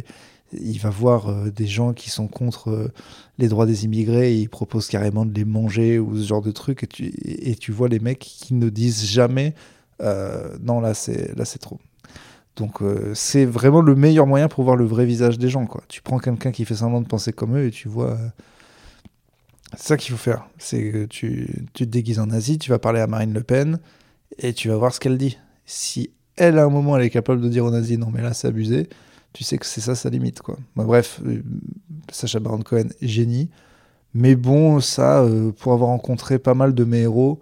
il 0.54 0.80
va 0.80 0.90
voir 0.90 1.30
euh, 1.30 1.50
des 1.50 1.68
gens 1.68 1.94
qui 1.94 2.10
sont 2.10 2.28
contre 2.28 2.70
euh, 2.70 2.92
les 3.38 3.48
droits 3.48 3.66
des 3.66 3.86
immigrés 3.86 4.34
et 4.34 4.38
il 4.38 4.50
propose 4.50 4.88
carrément 4.88 5.26
de 5.26 5.34
les 5.34 5.46
manger 5.46 6.00
ou 6.00 6.18
ce 6.18 6.28
genre 6.28 6.42
de 6.42 6.52
trucs. 6.52 6.84
Et 7.02 7.56
tu, 7.56 7.72
vois 7.72 7.88
les 7.88 8.00
mecs 8.00 8.20
qui 8.20 8.54
ne 8.54 8.70
disent 8.70 9.06
jamais 9.06 9.54
euh, 10.02 10.58
non, 10.62 10.82
là 10.82 10.94
c'est 10.94 11.36
là 11.38 11.46
c'est 11.46 11.60
trop. 11.60 11.80
Donc 12.58 12.80
c'est 13.14 13.46
vraiment 13.46 13.82
le 13.82 13.96
meilleur 13.96 14.28
moyen 14.28 14.50
pour 14.50 14.66
voir 14.66 14.76
le 14.76 14.86
vrai 14.86 15.06
visage 15.06 15.40
des 15.40 15.50
gens. 15.50 15.66
Quoi. 15.66 15.84
Tu 15.88 16.02
prends 16.02 16.20
quelqu'un 16.20 16.52
qui 16.52 16.66
fait 16.66 16.76
semblant 16.76 17.02
de 17.02 17.08
penser 17.08 17.32
comme 17.32 17.58
eux 17.58 17.68
et 17.68 17.72
tu 17.72 17.88
vois. 17.88 18.18
c'est 19.78 19.88
ça 19.88 19.98
qu'il 19.98 20.12
faut 20.12 20.18
faire. 20.18 20.48
C'est 20.58 20.92
que 20.92 21.06
tu, 21.06 21.66
te 21.74 21.86
déguises 21.86 22.20
en 22.20 22.30
Asie, 22.30 22.60
tu 22.60 22.70
vas 22.70 22.78
parler 22.78 23.00
à 23.00 23.08
Marine 23.08 23.34
Le 23.34 23.42
Pen 23.42 23.80
et 24.38 24.54
tu 24.54 24.68
vas 24.68 24.76
voir 24.76 24.94
ce 24.94 25.00
qu'elle 25.00 25.18
dit. 25.18 25.38
Si 25.66 26.12
elle, 26.36 26.60
à 26.60 26.64
un 26.64 26.70
moment, 26.70 26.98
elle 26.98 27.06
est 27.06 27.10
capable 27.10 27.42
de 27.42 27.50
dire 27.50 27.66
aux 27.66 27.72
nazis 27.72 27.98
non, 27.98 28.10
mais 28.12 28.22
là, 28.22 28.34
c'est 28.34 28.48
abusé, 28.48 28.90
tu 29.34 29.44
sais 29.44 29.58
que 29.58 29.66
c'est 29.66 29.82
ça 29.82 29.96
sa 29.96 30.10
limite. 30.10 30.42
Quoi. 30.42 30.58
Bah, 30.76 30.84
bref, 30.84 31.22
euh, 31.26 31.42
Sacha 32.12 32.40
Baron 32.40 32.62
Cohen, 32.62 32.90
génie. 33.02 33.50
Mais 34.14 34.36
bon, 34.36 34.80
ça, 34.82 35.22
euh, 35.22 35.52
pour 35.52 35.74
avoir 35.74 35.90
rencontré 35.90 36.38
pas 36.38 36.54
mal 36.54 36.74
de 36.74 36.84
mes 36.84 37.00
héros, 37.00 37.40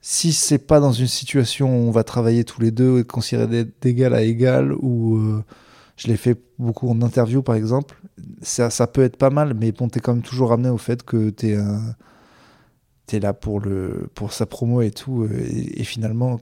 si 0.00 0.32
c'est 0.32 0.58
pas 0.58 0.78
dans 0.78 0.92
une 0.92 1.08
situation 1.08 1.68
où 1.68 1.88
on 1.88 1.90
va 1.90 2.04
travailler 2.04 2.44
tous 2.44 2.60
les 2.60 2.70
deux 2.70 3.00
et 3.00 3.04
considérer 3.04 3.64
d'égal 3.80 4.14
à 4.14 4.22
égal, 4.22 4.72
ou 4.72 5.16
euh, 5.16 5.44
je 5.96 6.06
l'ai 6.06 6.16
fait 6.16 6.40
beaucoup 6.58 6.88
en 6.88 7.02
interview 7.02 7.42
par 7.42 7.56
exemple, 7.56 8.00
ça, 8.40 8.70
ça 8.70 8.86
peut 8.86 9.02
être 9.02 9.16
pas 9.16 9.30
mal, 9.30 9.54
mais 9.54 9.72
bon, 9.72 9.88
t'es 9.88 10.00
quand 10.00 10.14
même 10.14 10.22
toujours 10.22 10.50
ramené 10.50 10.68
au 10.68 10.78
fait 10.78 11.02
que 11.02 11.30
t'es 11.30 11.56
un. 11.56 11.94
T'es 13.06 13.20
là 13.20 13.32
pour, 13.32 13.60
le, 13.60 14.10
pour 14.14 14.34
sa 14.34 14.44
promo 14.44 14.82
et 14.82 14.90
tout, 14.90 15.26
et, 15.26 15.80
et 15.80 15.84
finalement, 15.84 16.40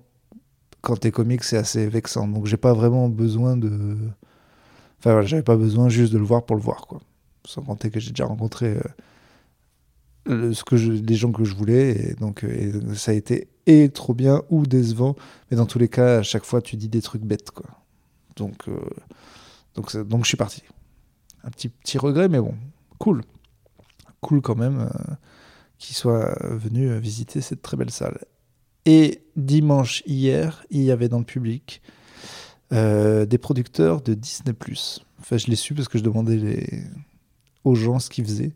quand 0.80 0.96
t'es 0.96 1.12
comique, 1.12 1.44
c'est 1.44 1.56
assez 1.56 1.86
vexant. 1.86 2.28
Donc 2.28 2.46
j'ai 2.46 2.56
pas 2.56 2.72
vraiment 2.74 3.08
besoin 3.08 3.56
de. 3.56 3.96
Enfin 5.06 5.12
voilà, 5.12 5.28
j'avais 5.28 5.44
pas 5.44 5.56
besoin 5.56 5.88
juste 5.88 6.12
de 6.12 6.18
le 6.18 6.24
voir 6.24 6.44
pour 6.44 6.56
le 6.56 6.62
voir, 6.62 6.88
quoi. 6.88 7.00
Sans 7.44 7.62
compter 7.62 7.92
que 7.92 8.00
j'ai 8.00 8.10
déjà 8.10 8.26
rencontré 8.26 8.76
euh, 10.26 10.52
ce 10.52 10.64
que 10.64 10.76
je, 10.76 10.90
les 10.90 11.14
gens 11.14 11.30
que 11.30 11.44
je 11.44 11.54
voulais, 11.54 12.10
et 12.10 12.14
donc 12.14 12.42
euh, 12.42 12.92
ça 12.96 13.12
a 13.12 13.14
été 13.14 13.46
et 13.66 13.88
trop 13.88 14.14
bien 14.14 14.42
ou 14.50 14.66
décevant, 14.66 15.14
mais 15.48 15.56
dans 15.56 15.66
tous 15.66 15.78
les 15.78 15.88
cas, 15.88 16.18
à 16.18 16.22
chaque 16.24 16.42
fois, 16.44 16.60
tu 16.60 16.74
dis 16.74 16.88
des 16.88 17.02
trucs 17.02 17.22
bêtes, 17.22 17.52
quoi. 17.52 17.66
Donc, 18.34 18.68
euh, 18.68 18.80
Donc, 19.76 19.96
donc 19.96 20.24
je 20.24 20.26
suis 20.26 20.36
parti. 20.36 20.64
Un 21.44 21.50
petit, 21.50 21.68
petit 21.68 21.98
regret, 21.98 22.28
mais 22.28 22.40
bon, 22.40 22.56
cool. 22.98 23.22
Cool 24.22 24.42
quand 24.42 24.56
même 24.56 24.90
qu'il 25.78 25.94
soit 25.94 26.36
venu 26.42 26.98
visiter 26.98 27.40
cette 27.40 27.62
très 27.62 27.76
belle 27.76 27.92
salle. 27.92 28.18
Et 28.86 29.22
dimanche 29.36 30.02
hier, 30.04 30.64
il 30.70 30.82
y 30.82 30.90
avait 30.90 31.08
dans 31.08 31.20
le 31.20 31.24
public 31.24 31.80
euh, 32.72 33.26
des 33.26 33.38
producteurs 33.38 34.00
de 34.00 34.14
Disney+. 34.14 34.52
Enfin, 35.20 35.36
je 35.36 35.46
l'ai 35.46 35.56
su 35.56 35.74
parce 35.74 35.88
que 35.88 35.98
je 35.98 36.02
demandais 36.02 36.66
aux 37.64 37.74
gens 37.74 37.98
ce 37.98 38.10
qu'ils 38.10 38.24
faisaient. 38.24 38.52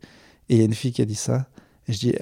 Et 0.49 0.55
il 0.55 0.57
y 0.57 0.61
a 0.61 0.65
une 0.65 0.73
fille 0.73 0.91
qui 0.91 1.01
a 1.01 1.05
dit 1.05 1.15
ça. 1.15 1.47
Et 1.87 1.93
je 1.93 1.99
dis, 1.99 2.13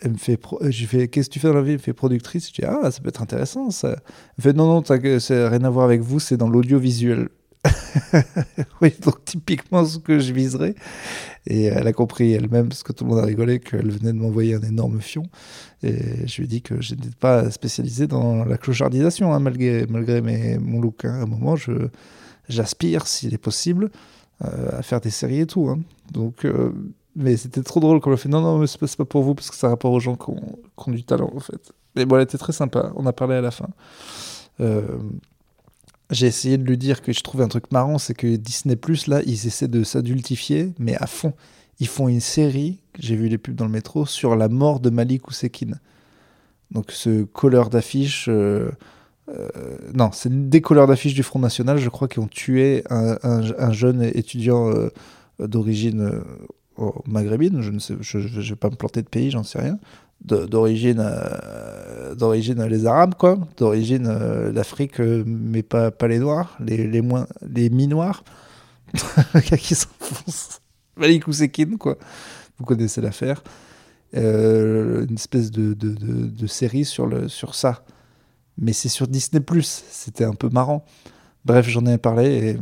elle 0.00 0.12
me 0.12 0.16
fait, 0.16 0.38
je 0.70 0.86
fais, 0.86 1.08
qu'est-ce 1.08 1.28
que 1.28 1.34
tu 1.34 1.40
fais 1.40 1.48
dans 1.48 1.54
la 1.54 1.62
vie? 1.62 1.72
Elle 1.72 1.78
me 1.78 1.82
fait 1.82 1.92
productrice. 1.92 2.48
Je 2.48 2.54
dis, 2.54 2.64
ah, 2.64 2.90
ça 2.90 3.00
peut 3.00 3.08
être 3.08 3.22
intéressant 3.22 3.70
ça. 3.70 3.90
Elle 3.90 3.96
me 4.38 4.42
fait, 4.42 4.52
non, 4.52 4.66
non, 4.66 4.84
ça 4.84 4.98
n'a 4.98 5.48
rien 5.48 5.64
à 5.64 5.70
voir 5.70 5.84
avec 5.84 6.00
vous, 6.00 6.20
c'est 6.20 6.36
dans 6.36 6.48
l'audiovisuel. 6.48 7.28
oui, 8.82 8.92
donc 9.02 9.24
typiquement 9.24 9.84
ce 9.84 9.98
que 9.98 10.18
je 10.18 10.32
viserais. 10.32 10.74
Et 11.46 11.64
elle 11.64 11.86
a 11.86 11.92
compris 11.92 12.32
elle-même, 12.32 12.68
parce 12.68 12.82
que 12.82 12.92
tout 12.92 13.04
le 13.04 13.10
monde 13.10 13.20
a 13.20 13.24
rigolé, 13.24 13.60
qu'elle 13.60 13.90
venait 13.90 14.12
de 14.12 14.18
m'envoyer 14.18 14.54
un 14.54 14.62
énorme 14.62 15.00
fion. 15.00 15.24
Et 15.82 16.26
je 16.26 16.36
lui 16.38 16.44
ai 16.44 16.46
dit 16.46 16.62
que 16.62 16.80
je 16.80 16.94
n'étais 16.94 17.10
pas 17.18 17.50
spécialisé 17.50 18.06
dans 18.06 18.44
la 18.44 18.56
clochardisation, 18.56 19.32
hein, 19.34 19.40
malgré, 19.40 19.86
malgré 19.86 20.20
mes, 20.20 20.58
mon 20.58 20.80
look. 20.80 21.04
Hein. 21.04 21.20
À 21.20 21.22
un 21.22 21.26
moment, 21.26 21.54
j'aspire, 22.48 23.06
s'il 23.06 23.34
est 23.34 23.38
possible, 23.38 23.90
euh, 24.44 24.78
à 24.78 24.82
faire 24.82 25.00
des 25.00 25.10
séries 25.10 25.40
et 25.40 25.46
tout. 25.46 25.68
Hein. 25.68 25.80
Donc, 26.12 26.44
euh, 26.44 26.72
mais 27.16 27.36
c'était 27.36 27.62
trop 27.62 27.80
drôle 27.80 28.00
quand 28.00 28.10
elle 28.10 28.14
a 28.14 28.18
fait 28.18 28.28
non, 28.28 28.40
non, 28.40 28.58
mais 28.58 28.66
c'est 28.66 28.80
pas, 28.80 28.86
pas, 28.86 29.04
pour 29.04 29.22
vous, 29.22 29.34
parce 29.34 29.50
que 29.50 29.56
ça 29.56 29.68
a 29.68 29.70
rapport 29.70 29.92
aux 29.92 30.00
gens 30.00 30.16
qui 30.16 30.30
ont, 30.30 30.58
qui 30.76 30.88
ont, 30.88 30.92
du 30.92 31.04
talent, 31.04 31.30
en 31.34 31.40
fait. 31.40 31.72
Mais 31.94 32.06
bon, 32.06 32.16
elle 32.16 32.22
était 32.22 32.38
très 32.38 32.52
sympa. 32.52 32.92
On 32.96 33.06
a 33.06 33.12
parlé 33.12 33.36
à 33.36 33.40
la 33.40 33.50
fin. 33.50 33.68
Euh, 34.60 34.98
j'ai 36.10 36.26
essayé 36.26 36.58
de 36.58 36.64
lui 36.64 36.76
dire 36.76 37.02
que 37.02 37.12
je 37.12 37.20
trouvais 37.20 37.44
un 37.44 37.48
truc 37.48 37.72
marrant, 37.72 37.98
c'est 37.98 38.14
que 38.14 38.36
Disney 38.36 38.76
Plus 38.76 39.06
là, 39.06 39.22
ils 39.26 39.46
essaient 39.46 39.68
de 39.68 39.82
s'adultifier, 39.84 40.72
mais 40.78 40.96
à 40.96 41.06
fond. 41.06 41.32
Ils 41.80 41.88
font 41.88 42.08
une 42.08 42.20
série, 42.20 42.78
j'ai 42.98 43.16
vu 43.16 43.28
les 43.28 43.38
pubs 43.38 43.54
dans 43.54 43.64
le 43.64 43.70
métro, 43.70 44.06
sur 44.06 44.36
la 44.36 44.48
mort 44.48 44.80
de 44.80 44.90
Malik 44.90 45.28
Ousekine. 45.28 45.80
Donc 46.70 46.90
ce 46.90 47.24
colleur 47.24 47.70
d'affiche, 47.70 48.26
euh, 48.28 48.70
euh, 49.28 49.48
non, 49.94 50.10
c'est 50.12 50.50
des 50.50 50.60
colleurs 50.60 50.86
d'affiche 50.86 51.14
du 51.14 51.22
Front 51.22 51.38
National, 51.38 51.78
je 51.78 51.88
crois, 51.88 52.08
qui 52.08 52.18
ont 52.18 52.28
tué 52.28 52.84
un, 52.90 53.16
un, 53.22 53.42
un 53.58 53.72
jeune 53.72 54.02
étudiant 54.02 54.70
euh, 54.70 54.90
d'origine 55.38 56.22
maghrébine. 57.06 57.60
Je 57.60 57.70
ne 57.70 57.78
sais, 57.78 57.94
je, 58.00 58.18
vais 58.18 58.56
pas 58.56 58.70
me 58.70 58.76
planter 58.76 59.02
de 59.02 59.08
pays, 59.08 59.30
j'en 59.30 59.42
sais 59.42 59.60
rien 59.60 59.78
d'origine 60.24 61.00
euh, 61.00 62.14
d'origine 62.14 62.64
les 62.64 62.86
arabes 62.86 63.14
quoi. 63.14 63.38
D'origine 63.56 64.06
euh, 64.06 64.52
l'Afrique 64.52 65.00
euh, 65.00 65.22
mais 65.26 65.62
pas 65.62 65.90
pas 65.90 66.08
les 66.08 66.18
noirs 66.18 66.56
les 66.60 66.86
les 66.86 67.02
moins 67.02 67.26
les 67.42 67.68
gars 67.68 68.22
qui 69.58 69.74
s'enfonce 69.74 70.60
Malik 70.96 71.28
Ousekine 71.28 71.76
quoi. 71.76 71.98
Vous 72.58 72.64
connaissez 72.64 73.00
l'affaire. 73.00 73.42
Une 74.12 75.14
espèce 75.14 75.50
de, 75.50 75.74
de, 75.74 75.92
de, 75.92 76.46
série 76.46 76.84
sur 76.84 77.08
le 77.08 77.28
sur 77.28 77.56
ça. 77.56 77.84
Mais 78.56 78.72
c'est 78.72 78.88
sur 78.88 79.08
Disney 79.08 79.40
Plus. 79.42 79.82
C'était 79.90 80.22
un 80.22 80.34
peu 80.34 80.48
marrant. 80.48 80.84
Bref 81.44 81.68
j'en 81.68 81.84
ai 81.86 81.98
parlé 81.98 82.50
et 82.50 82.58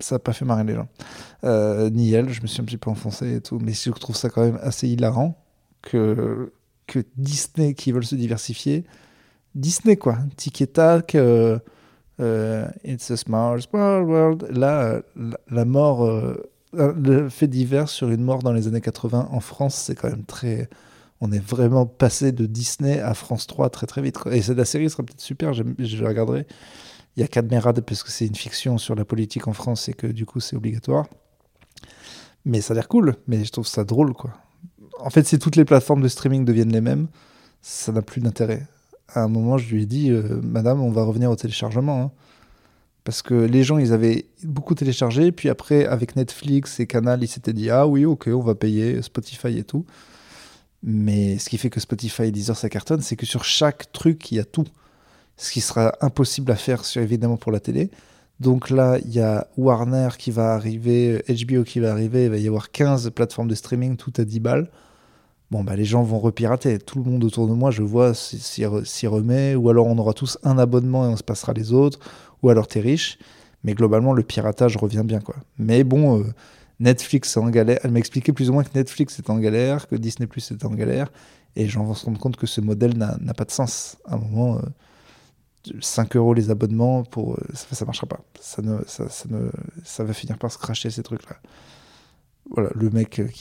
ça 0.00 0.14
n'a 0.14 0.20
pas 0.20 0.32
fait 0.32 0.46
marrer 0.46 0.64
les 0.64 0.74
gens. 0.74 0.88
Ni 1.90 2.14
elle 2.14 2.30
je 2.30 2.40
me 2.40 2.46
suis 2.46 2.62
un 2.62 2.64
petit 2.64 2.78
peu 2.78 2.88
enfoncé 2.88 3.36
et 3.36 3.40
tout. 3.42 3.58
Mais 3.62 3.74
je 3.74 3.90
trouve 3.90 4.16
ça 4.16 4.30
quand 4.30 4.42
même 4.42 4.58
assez 4.62 4.88
hilarant 4.88 5.38
que 5.82 6.50
que 6.86 7.00
Disney 7.16 7.74
qui 7.74 7.92
veulent 7.92 8.04
se 8.04 8.14
diversifier. 8.14 8.84
Disney, 9.54 9.96
quoi. 9.96 10.18
Tic 10.36 10.60
et 10.62 10.66
tac, 10.66 11.14
euh, 11.14 11.58
euh, 12.20 12.66
It's 12.84 13.10
a 13.10 13.16
small, 13.16 13.62
small 13.62 14.02
world. 14.04 14.48
Là, 14.50 15.02
la, 15.16 15.38
la 15.50 15.64
mort, 15.64 16.04
euh, 16.04 16.44
le 16.72 17.28
fait 17.28 17.48
divers 17.48 17.88
sur 17.88 18.10
une 18.10 18.22
mort 18.22 18.42
dans 18.42 18.52
les 18.52 18.66
années 18.66 18.80
80 18.80 19.28
en 19.30 19.40
France, 19.40 19.74
c'est 19.74 19.94
quand 19.94 20.10
même 20.10 20.24
très. 20.24 20.68
On 21.20 21.32
est 21.32 21.42
vraiment 21.42 21.86
passé 21.86 22.32
de 22.32 22.46
Disney 22.46 23.00
à 23.00 23.14
France 23.14 23.46
3 23.46 23.70
très 23.70 23.86
très 23.86 24.02
vite. 24.02 24.18
Et 24.30 24.42
la 24.52 24.64
série 24.64 24.90
sera 24.90 25.04
peut-être 25.04 25.20
super, 25.20 25.52
je, 25.52 25.62
je 25.78 26.02
la 26.02 26.08
regarderai. 26.08 26.46
Il 27.16 27.20
y 27.20 27.22
a 27.22 27.28
Cadmerade 27.28 27.80
parce 27.82 28.02
que 28.02 28.10
c'est 28.10 28.26
une 28.26 28.34
fiction 28.34 28.76
sur 28.76 28.96
la 28.96 29.04
politique 29.04 29.46
en 29.46 29.52
France 29.52 29.88
et 29.88 29.94
que 29.94 30.08
du 30.08 30.26
coup 30.26 30.40
c'est 30.40 30.56
obligatoire. 30.56 31.06
Mais 32.44 32.60
ça 32.60 32.72
a 32.72 32.74
l'air 32.74 32.88
cool, 32.88 33.14
mais 33.28 33.44
je 33.44 33.52
trouve 33.52 33.66
ça 33.66 33.84
drôle 33.84 34.12
quoi 34.12 34.32
en 35.00 35.10
fait, 35.10 35.26
si 35.26 35.38
toutes 35.38 35.56
les 35.56 35.64
plateformes 35.64 36.02
de 36.02 36.08
streaming 36.08 36.44
deviennent 36.44 36.72
les 36.72 36.80
mêmes, 36.80 37.08
ça 37.62 37.92
n'a 37.92 38.02
plus 38.02 38.20
d'intérêt. 38.20 38.66
À 39.08 39.22
un 39.22 39.28
moment, 39.28 39.58
je 39.58 39.74
lui 39.74 39.82
ai 39.82 39.86
dit, 39.86 40.10
euh, 40.10 40.40
Madame, 40.42 40.80
on 40.80 40.90
va 40.90 41.04
revenir 41.04 41.30
au 41.30 41.36
téléchargement. 41.36 42.02
Hein. 42.02 42.10
Parce 43.04 43.20
que 43.20 43.34
les 43.34 43.64
gens, 43.64 43.78
ils 43.78 43.92
avaient 43.92 44.26
beaucoup 44.42 44.74
téléchargé, 44.74 45.30
puis 45.30 45.50
après, 45.50 45.84
avec 45.86 46.16
Netflix 46.16 46.80
et 46.80 46.86
Canal, 46.86 47.22
ils 47.22 47.28
s'étaient 47.28 47.52
dit, 47.52 47.70
ah 47.70 47.86
oui, 47.86 48.06
ok, 48.06 48.28
on 48.32 48.40
va 48.40 48.54
payer 48.54 49.02
Spotify 49.02 49.58
et 49.58 49.64
tout. 49.64 49.84
Mais 50.82 51.38
ce 51.38 51.48
qui 51.48 51.58
fait 51.58 51.70
que 51.70 51.80
Spotify 51.80 52.24
et 52.24 52.30
Deezer, 52.30 52.56
ça 52.56 52.68
cartonne, 52.68 53.02
c'est 53.02 53.16
que 53.16 53.26
sur 53.26 53.44
chaque 53.44 53.92
truc, 53.92 54.30
il 54.32 54.36
y 54.36 54.40
a 54.40 54.44
tout. 54.44 54.66
Ce 55.36 55.50
qui 55.50 55.60
sera 55.60 55.94
impossible 56.00 56.52
à 56.52 56.56
faire, 56.56 56.82
évidemment, 56.96 57.36
pour 57.36 57.52
la 57.52 57.60
télé. 57.60 57.90
Donc 58.40 58.70
là, 58.70 58.98
il 59.04 59.12
y 59.12 59.20
a 59.20 59.46
Warner 59.56 60.08
qui 60.18 60.30
va 60.30 60.54
arriver, 60.54 61.24
HBO 61.28 61.62
qui 61.62 61.80
va 61.80 61.92
arriver, 61.92 62.24
il 62.24 62.30
va 62.30 62.36
y 62.36 62.48
avoir 62.48 62.70
15 62.70 63.10
plateformes 63.10 63.48
de 63.48 63.54
streaming, 63.54 63.96
tout 63.96 64.12
à 64.16 64.24
10 64.24 64.40
balles. 64.40 64.70
Bon, 65.50 65.62
bah, 65.62 65.76
les 65.76 65.84
gens 65.84 66.02
vont 66.02 66.18
repirater. 66.18 66.78
Tout 66.78 66.98
le 67.02 67.08
monde 67.08 67.22
autour 67.22 67.46
de 67.46 67.52
moi, 67.52 67.70
je 67.70 67.82
vois, 67.82 68.12
s'y 68.14 69.06
remet. 69.06 69.54
Ou 69.54 69.68
alors 69.70 69.86
on 69.86 69.96
aura 69.98 70.12
tous 70.12 70.38
un 70.42 70.58
abonnement 70.58 71.04
et 71.04 71.08
on 71.08 71.16
se 71.16 71.22
passera 71.22 71.52
les 71.52 71.72
autres. 71.72 72.00
Ou 72.42 72.48
alors 72.50 72.66
t'es 72.66 72.80
riche. 72.80 73.18
Mais 73.62 73.74
globalement, 73.74 74.12
le 74.12 74.22
piratage 74.22 74.76
revient 74.76 75.02
bien, 75.04 75.20
quoi. 75.20 75.36
Mais 75.58 75.84
bon, 75.84 76.20
euh, 76.20 76.24
Netflix 76.80 77.36
est 77.36 77.40
en 77.40 77.48
galère. 77.50 77.78
Elle 77.84 77.92
m'a 77.92 77.98
expliqué 77.98 78.32
plus 78.32 78.50
ou 78.50 78.52
moins 78.52 78.64
que 78.64 78.76
Netflix 78.76 79.18
est 79.18 79.30
en 79.30 79.38
galère, 79.38 79.88
que 79.88 79.96
Disney 79.96 80.26
Plus 80.26 80.50
est 80.50 80.64
en 80.64 80.70
galère. 80.70 81.10
Et 81.56 81.68
j'en 81.68 81.86
vais 81.86 81.94
se 81.94 82.04
rendre 82.04 82.18
compte 82.18 82.36
que 82.36 82.46
ce 82.46 82.60
modèle 82.60 82.98
n'a 82.98 83.34
pas 83.34 83.44
de 83.44 83.52
sens. 83.52 83.96
À 84.06 84.14
un 84.14 84.18
moment, 84.18 84.56
euh, 84.56 84.62
5 85.80 86.16
euros 86.16 86.34
les 86.34 86.50
abonnements, 86.50 87.04
pour, 87.04 87.34
euh, 87.34 87.44
ça, 87.52 87.74
ça 87.74 87.84
marchera 87.84 88.06
pas. 88.06 88.20
Ça, 88.40 88.62
ne, 88.62 88.78
ça, 88.86 89.06
ne, 89.28 89.50
ça 89.84 90.04
va 90.04 90.12
finir 90.12 90.38
par 90.38 90.52
se 90.52 90.58
cracher 90.58 90.90
ces 90.90 91.02
trucs-là. 91.02 91.36
Voilà, 92.50 92.70
le 92.74 92.90
mec 92.90 93.20
euh, 93.20 93.28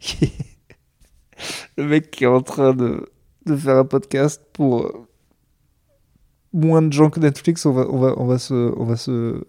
qui... 0.00 0.32
le 1.76 1.84
mec 1.84 2.10
qui 2.10 2.24
est 2.24 2.28
en 2.28 2.42
train 2.42 2.74
de, 2.74 3.10
de 3.46 3.56
faire 3.56 3.76
un 3.76 3.84
podcast 3.84 4.40
pour 4.52 4.84
euh, 4.84 5.06
moins 6.52 6.82
de 6.82 6.92
gens 6.92 7.10
que 7.10 7.18
Netflix, 7.20 7.66
on 7.66 7.72
va, 7.72 7.86
on 7.90 7.98
va, 7.98 8.14
on 8.16 8.26
va, 8.26 8.38
se, 8.38 8.72
on 8.76 8.84
va, 8.84 8.96
se, 8.96 9.42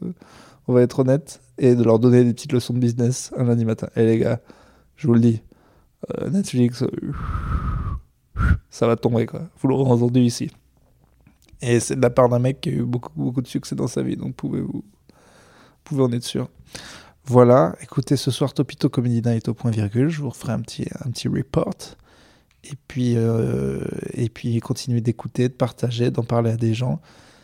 on 0.68 0.74
va 0.74 0.82
être 0.82 1.00
honnête, 1.00 1.42
et 1.60 1.76
de 1.76 1.84
leur 1.84 2.00
donner 2.00 2.24
des 2.24 2.34
petites 2.34 2.54
leçons 2.54 2.74
de 2.74 2.80
business 2.80 3.32
un 3.38 3.44
lundi 3.44 3.66
matin. 3.66 3.88
Et 3.96 4.02
eh, 4.02 4.06
les 4.06 4.18
gars, 4.18 4.42
je 4.96 5.08
vous 5.08 5.14
le 5.14 5.20
dis, 5.20 5.42
Netflix 6.30 6.84
ça 8.70 8.88
va 8.88 8.96
tomber, 8.96 9.26
quoi. 9.26 9.42
Vous 9.60 9.68
l'aurez 9.68 9.90
entendu 9.90 10.22
ici. 10.22 10.52
Et 11.62 11.80
c'est 11.80 11.96
de 11.96 12.02
la 12.02 12.10
part 12.10 12.30
d'un 12.30 12.40
mec 12.40 12.62
qui 12.62 12.70
a 12.70 12.72
eu 12.74 12.84
beaucoup, 12.84 13.12
beaucoup 13.16 13.42
de 13.42 13.48
succès 13.48 13.76
dans 13.76 13.88
sa 13.88 14.04
vie, 14.04 14.16
donc 14.16 14.36
pouvez-vous 14.36 14.84
pouvez 15.88 16.04
en 16.04 16.12
être 16.12 16.24
sûr. 16.24 16.50
Voilà, 17.26 17.76
écoutez, 17.82 18.18
ce 18.18 18.32
soir, 18.32 18.54
Topito 18.54 18.90
Comedy 18.90 19.22
Night 19.22 19.48
au 19.48 19.54
point 19.54 19.72
virgule, 19.72 20.10
je 20.10 20.22
vous 20.22 20.30
referai 20.30 20.54
un 20.54 20.60
petit, 20.60 20.86
un 21.04 21.12
petit 21.12 21.28
report. 21.28 21.96
Et 22.64 22.76
puis, 22.88 23.14
euh, 23.16 23.82
et 24.14 24.30
puis 24.30 24.60
continuez 24.60 25.02
d'écouter, 25.02 25.48
de 25.48 25.54
partager, 25.54 26.12
d'en 26.12 26.24
parler 26.24 26.52
à 26.52 26.58
des 26.58 26.74
gens. 26.74 27.00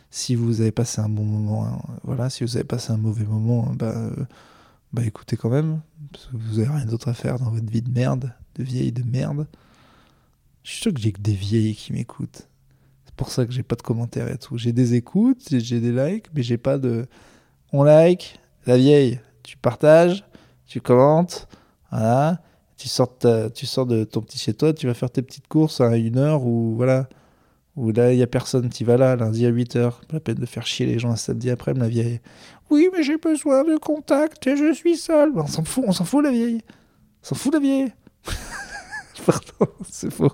Si 0.10 0.36
vous 0.36 0.62
avez 0.62 0.72
passé 0.72 1.02
un 1.02 1.10
bon 1.10 1.24
moment, 1.24 1.66
hein, 1.66 1.80
voilà, 2.04 2.30
si 2.30 2.44
vous 2.44 2.56
avez 2.56 2.66
passé 2.66 2.92
un 2.92 2.98
mauvais 2.98 3.26
moment, 3.26 3.72
bah, 3.74 3.94
euh, 3.96 4.12
bah 4.92 5.04
écoutez 5.06 5.38
quand 5.38 5.50
même, 5.50 5.80
parce 6.12 6.26
que 6.26 6.38
vous 6.38 6.58
n'avez 6.60 6.70
rien 6.70 6.86
d'autre 6.86 7.08
à 7.08 7.14
faire 7.14 7.40
dans 7.40 7.50
votre 7.50 7.70
vie 7.70 7.82
de 7.82 7.92
merde, 7.92 8.34
de 8.56 8.64
vieille 8.64 8.92
de 8.92 9.04
merde. 9.04 9.48
Je 10.64 10.72
suis 10.72 10.82
sûr 10.82 10.94
que 10.94 11.00
j'ai 11.00 11.12
que 11.12 11.22
des 11.22 11.34
vieilles 11.34 11.76
qui 11.76 11.94
m'écoutent. 11.94 12.48
C'est 13.06 13.16
pour 13.16 13.30
ça 13.30 13.46
que 13.46 13.52
j'ai 13.52 13.64
pas 13.64 13.76
de 13.76 13.82
commentaires 13.82 14.30
et 14.30 14.38
tout. 14.38 14.58
J'ai 14.58 14.72
des 14.72 14.96
écoutes, 14.96 15.50
j'ai 15.50 15.80
des 15.80 15.92
likes, 15.92 16.28
mais 16.34 16.42
j'ai 16.42 16.58
pas 16.58 16.78
de. 16.78 17.06
On 17.72 17.84
like, 17.84 18.40
la 18.66 18.78
vieille, 18.78 19.20
tu 19.44 19.58
partages, 19.58 20.24
tu 20.66 20.82
commentes, 20.82 21.48
voilà. 21.92 22.42
Tu 22.78 22.90
sors, 22.90 23.16
de 23.16 24.04
ton 24.04 24.22
petit 24.22 24.38
chez 24.38 24.54
toi, 24.54 24.74
tu 24.74 24.88
vas 24.88 24.94
faire 24.94 25.10
tes 25.10 25.22
petites 25.22 25.48
courses 25.48 25.80
à 25.80 25.96
une 25.96 26.18
heure 26.18 26.46
ou 26.46 26.76
voilà. 26.76 27.08
Où 27.76 27.92
là, 27.92 28.12
il 28.12 28.18
n'y 28.18 28.24
a 28.24 28.28
personne, 28.28 28.70
tu 28.70 28.84
vas 28.84 28.98
là, 28.98 29.16
lundi 29.16 29.46
à 29.46 29.52
8h. 29.52 29.92
Pas 30.08 30.14
la 30.14 30.20
peine 30.20 30.36
de 30.36 30.46
faire 30.46 30.66
chier 30.66 30.86
les 30.86 31.00
gens 31.00 31.12
un 31.12 31.16
samedi 31.16 31.50
après, 31.50 31.74
la 31.74 31.88
vieille. 31.88 32.20
Oui, 32.70 32.90
mais 32.94 33.04
j'ai 33.04 33.18
besoin 33.18 33.64
de 33.64 33.78
contact 33.78 34.46
et 34.48 34.58
je 34.58 34.74
suis 34.74 34.98
seul. 34.98 35.32
On 35.36 35.48
s'en 35.48 35.64
fout, 35.64 35.84
on 35.88 35.92
s'en 35.92 36.06
fout, 36.06 36.24
la 36.24 36.32
vieille. 36.32 36.62
On 37.24 37.28
s'en 37.28 37.36
fout, 37.36 37.54
la 37.54 37.60
vieille. 37.60 37.94
Pardon, 39.26 39.72
c'est 39.90 40.12
faux. 40.12 40.32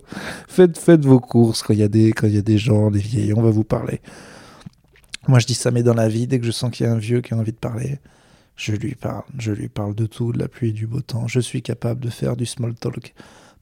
Faites, 0.48 0.78
faites 0.78 1.06
vos 1.06 1.20
courses 1.20 1.62
quand 1.64 1.74
il 1.74 1.80
y, 1.80 1.84
a 1.84 1.88
des, 1.88 2.14
des 2.14 2.58
gens, 2.58 2.92
des 2.92 3.00
vieilles, 3.00 3.34
on 3.34 3.42
va 3.42 3.52
vous 3.52 3.64
parler. 3.64 4.02
Moi, 5.28 5.40
je 5.40 5.46
dis 5.46 5.54
ça, 5.54 5.72
mais 5.72 5.84
dans 5.84 5.94
la 5.94 6.08
vie, 6.08 6.28
dès 6.28 6.40
que 6.40 6.46
je 6.46 6.52
sens 6.52 6.72
qu'il 6.72 6.86
y 6.86 6.90
a 6.90 6.92
un 6.92 6.98
vieux 6.98 7.22
qui 7.22 7.34
a 7.34 7.38
envie 7.38 7.52
de 7.52 7.58
parler, 7.58 8.00
je 8.56 8.74
lui 8.74 8.96
parle. 8.96 9.24
Je 9.38 9.52
lui 9.52 9.70
parle 9.70 9.96
de 9.96 10.06
tout, 10.06 10.32
de 10.32 10.40
la 10.40 10.48
pluie 10.48 10.70
et 10.70 10.74
du 10.74 10.88
beau 10.88 11.02
temps. 11.02 11.28
Je 11.28 11.40
suis 11.40 11.62
capable 11.62 12.02
de 12.02 12.10
faire 12.10 12.36
du 12.36 12.46
small 12.46 12.74
talk 12.76 13.14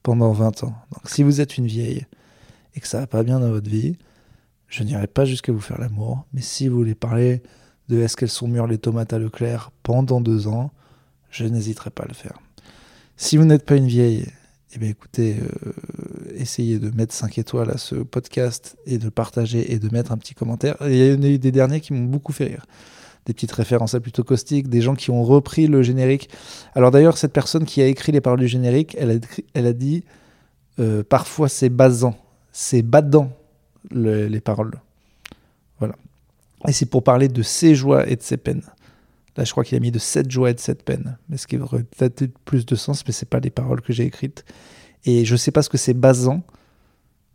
pendant 0.02 0.32
20 0.32 0.64
ans. 0.64 0.74
Donc, 0.92 1.08
si 1.08 1.22
vous 1.22 1.40
êtes 1.40 1.58
une 1.58 1.66
vieille 1.66 2.06
et 2.74 2.80
que 2.80 2.88
ça 2.88 3.00
va 3.00 3.06
pas 3.06 3.22
bien 3.22 3.40
dans 3.40 3.50
votre 3.50 3.70
vie, 3.70 3.96
Je 4.68 4.82
n'irai 4.82 5.06
pas 5.06 5.24
jusqu'à 5.24 5.50
vous 5.50 5.60
faire 5.60 5.80
l'amour, 5.80 6.26
mais 6.34 6.42
si 6.42 6.68
vous 6.68 6.76
voulez 6.76 6.94
parler 6.94 7.42
de 7.88 8.02
est-ce 8.02 8.16
qu'elles 8.18 8.28
sont 8.28 8.48
mûres 8.48 8.66
les 8.66 8.76
tomates 8.76 9.14
à 9.14 9.18
Leclerc 9.18 9.70
pendant 9.82 10.20
deux 10.20 10.46
ans, 10.46 10.70
je 11.30 11.44
n'hésiterai 11.44 11.88
pas 11.88 12.04
à 12.04 12.08
le 12.08 12.14
faire. 12.14 12.38
Si 13.16 13.38
vous 13.38 13.46
n'êtes 13.46 13.64
pas 13.64 13.76
une 13.76 13.86
vieille, 13.86 14.26
eh 14.74 14.78
bien 14.78 14.90
écoutez, 14.90 15.36
euh, 15.40 15.72
essayez 16.34 16.78
de 16.78 16.90
mettre 16.90 17.14
5 17.14 17.38
étoiles 17.38 17.70
à 17.70 17.78
ce 17.78 17.94
podcast 17.94 18.76
et 18.84 18.98
de 18.98 19.08
partager 19.08 19.72
et 19.72 19.78
de 19.78 19.88
mettre 19.90 20.12
un 20.12 20.18
petit 20.18 20.34
commentaire. 20.34 20.76
Il 20.82 20.94
y 20.94 21.12
en 21.12 21.22
a 21.22 21.26
eu 21.26 21.38
des 21.38 21.52
derniers 21.52 21.80
qui 21.80 21.94
m'ont 21.94 22.04
beaucoup 22.04 22.32
fait 22.32 22.44
rire. 22.44 22.66
Des 23.24 23.32
petites 23.32 23.52
références 23.52 23.94
à 23.94 24.00
plutôt 24.00 24.24
caustiques, 24.24 24.68
des 24.68 24.82
gens 24.82 24.94
qui 24.94 25.10
ont 25.10 25.22
repris 25.22 25.66
le 25.66 25.82
générique. 25.82 26.28
Alors 26.74 26.90
d'ailleurs, 26.90 27.16
cette 27.16 27.32
personne 27.32 27.64
qui 27.64 27.80
a 27.80 27.86
écrit 27.86 28.12
les 28.12 28.20
paroles 28.20 28.40
du 28.40 28.48
générique, 28.48 28.94
elle 28.98 29.66
a, 29.66 29.72
dit 29.72 30.04
euh, 30.78 31.02
parfois 31.02 31.48
c'est 31.48 31.70
basant, 31.70 32.16
c'est 32.52 32.82
badant 32.82 33.32
les 33.90 34.40
paroles. 34.40 34.80
Voilà. 35.78 35.94
Et 36.66 36.72
c'est 36.72 36.86
pour 36.86 37.02
parler 37.02 37.28
de 37.28 37.42
ses 37.42 37.74
joies 37.74 38.08
et 38.08 38.16
de 38.16 38.22
ses 38.22 38.36
peines. 38.36 38.64
Là, 39.38 39.44
je 39.44 39.52
crois 39.52 39.62
qu'il 39.62 39.76
a 39.76 39.80
mis 39.80 39.92
de 39.92 40.00
cette 40.00 40.32
joies 40.32 40.50
et 40.50 40.54
de 40.54 40.58
cette 40.58 40.82
peine. 40.82 41.16
Mais 41.28 41.36
ce 41.36 41.46
qui 41.46 41.56
aurait 41.58 41.84
peut-être 41.84 42.36
plus 42.38 42.66
de 42.66 42.74
sens, 42.74 43.06
mais 43.06 43.12
c'est 43.12 43.28
pas 43.28 43.38
les 43.38 43.50
paroles 43.50 43.80
que 43.80 43.92
j'ai 43.92 44.04
écrites. 44.04 44.44
Et 45.04 45.24
je 45.24 45.36
sais 45.36 45.52
pas 45.52 45.62
ce 45.62 45.68
que 45.68 45.78
c'est 45.78 45.94
basant, 45.94 46.42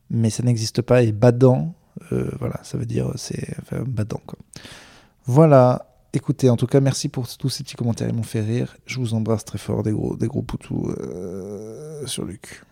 mais 0.09 0.29
ça 0.29 0.43
n'existe 0.43 0.81
pas. 0.81 1.01
Et 1.01 1.13
badant, 1.13 1.75
euh, 2.11 2.29
voilà, 2.39 2.59
ça 2.63 2.77
veut 2.77 2.85
dire 2.85 3.13
c'est 3.15 3.55
enfin, 3.61 3.83
badant. 3.87 4.19
Quoi. 4.27 4.37
Voilà. 5.27 5.95
Écoutez, 6.11 6.49
en 6.49 6.57
tout 6.57 6.67
cas, 6.67 6.81
merci 6.81 7.07
pour 7.07 7.25
tous 7.37 7.49
ces 7.49 7.63
petits 7.63 7.77
commentaires, 7.77 8.09
ils 8.09 8.15
m'ont 8.15 8.21
fait 8.21 8.41
rire. 8.41 8.75
Je 8.85 8.99
vous 8.99 9.13
embrasse 9.13 9.45
très 9.45 9.57
fort, 9.57 9.81
des 9.81 9.93
gros, 9.93 10.17
des 10.17 10.27
gros 10.27 10.41
poutous 10.41 10.93
euh, 10.99 12.05
sur 12.05 12.25
le 12.25 12.33
cul. 12.33 12.63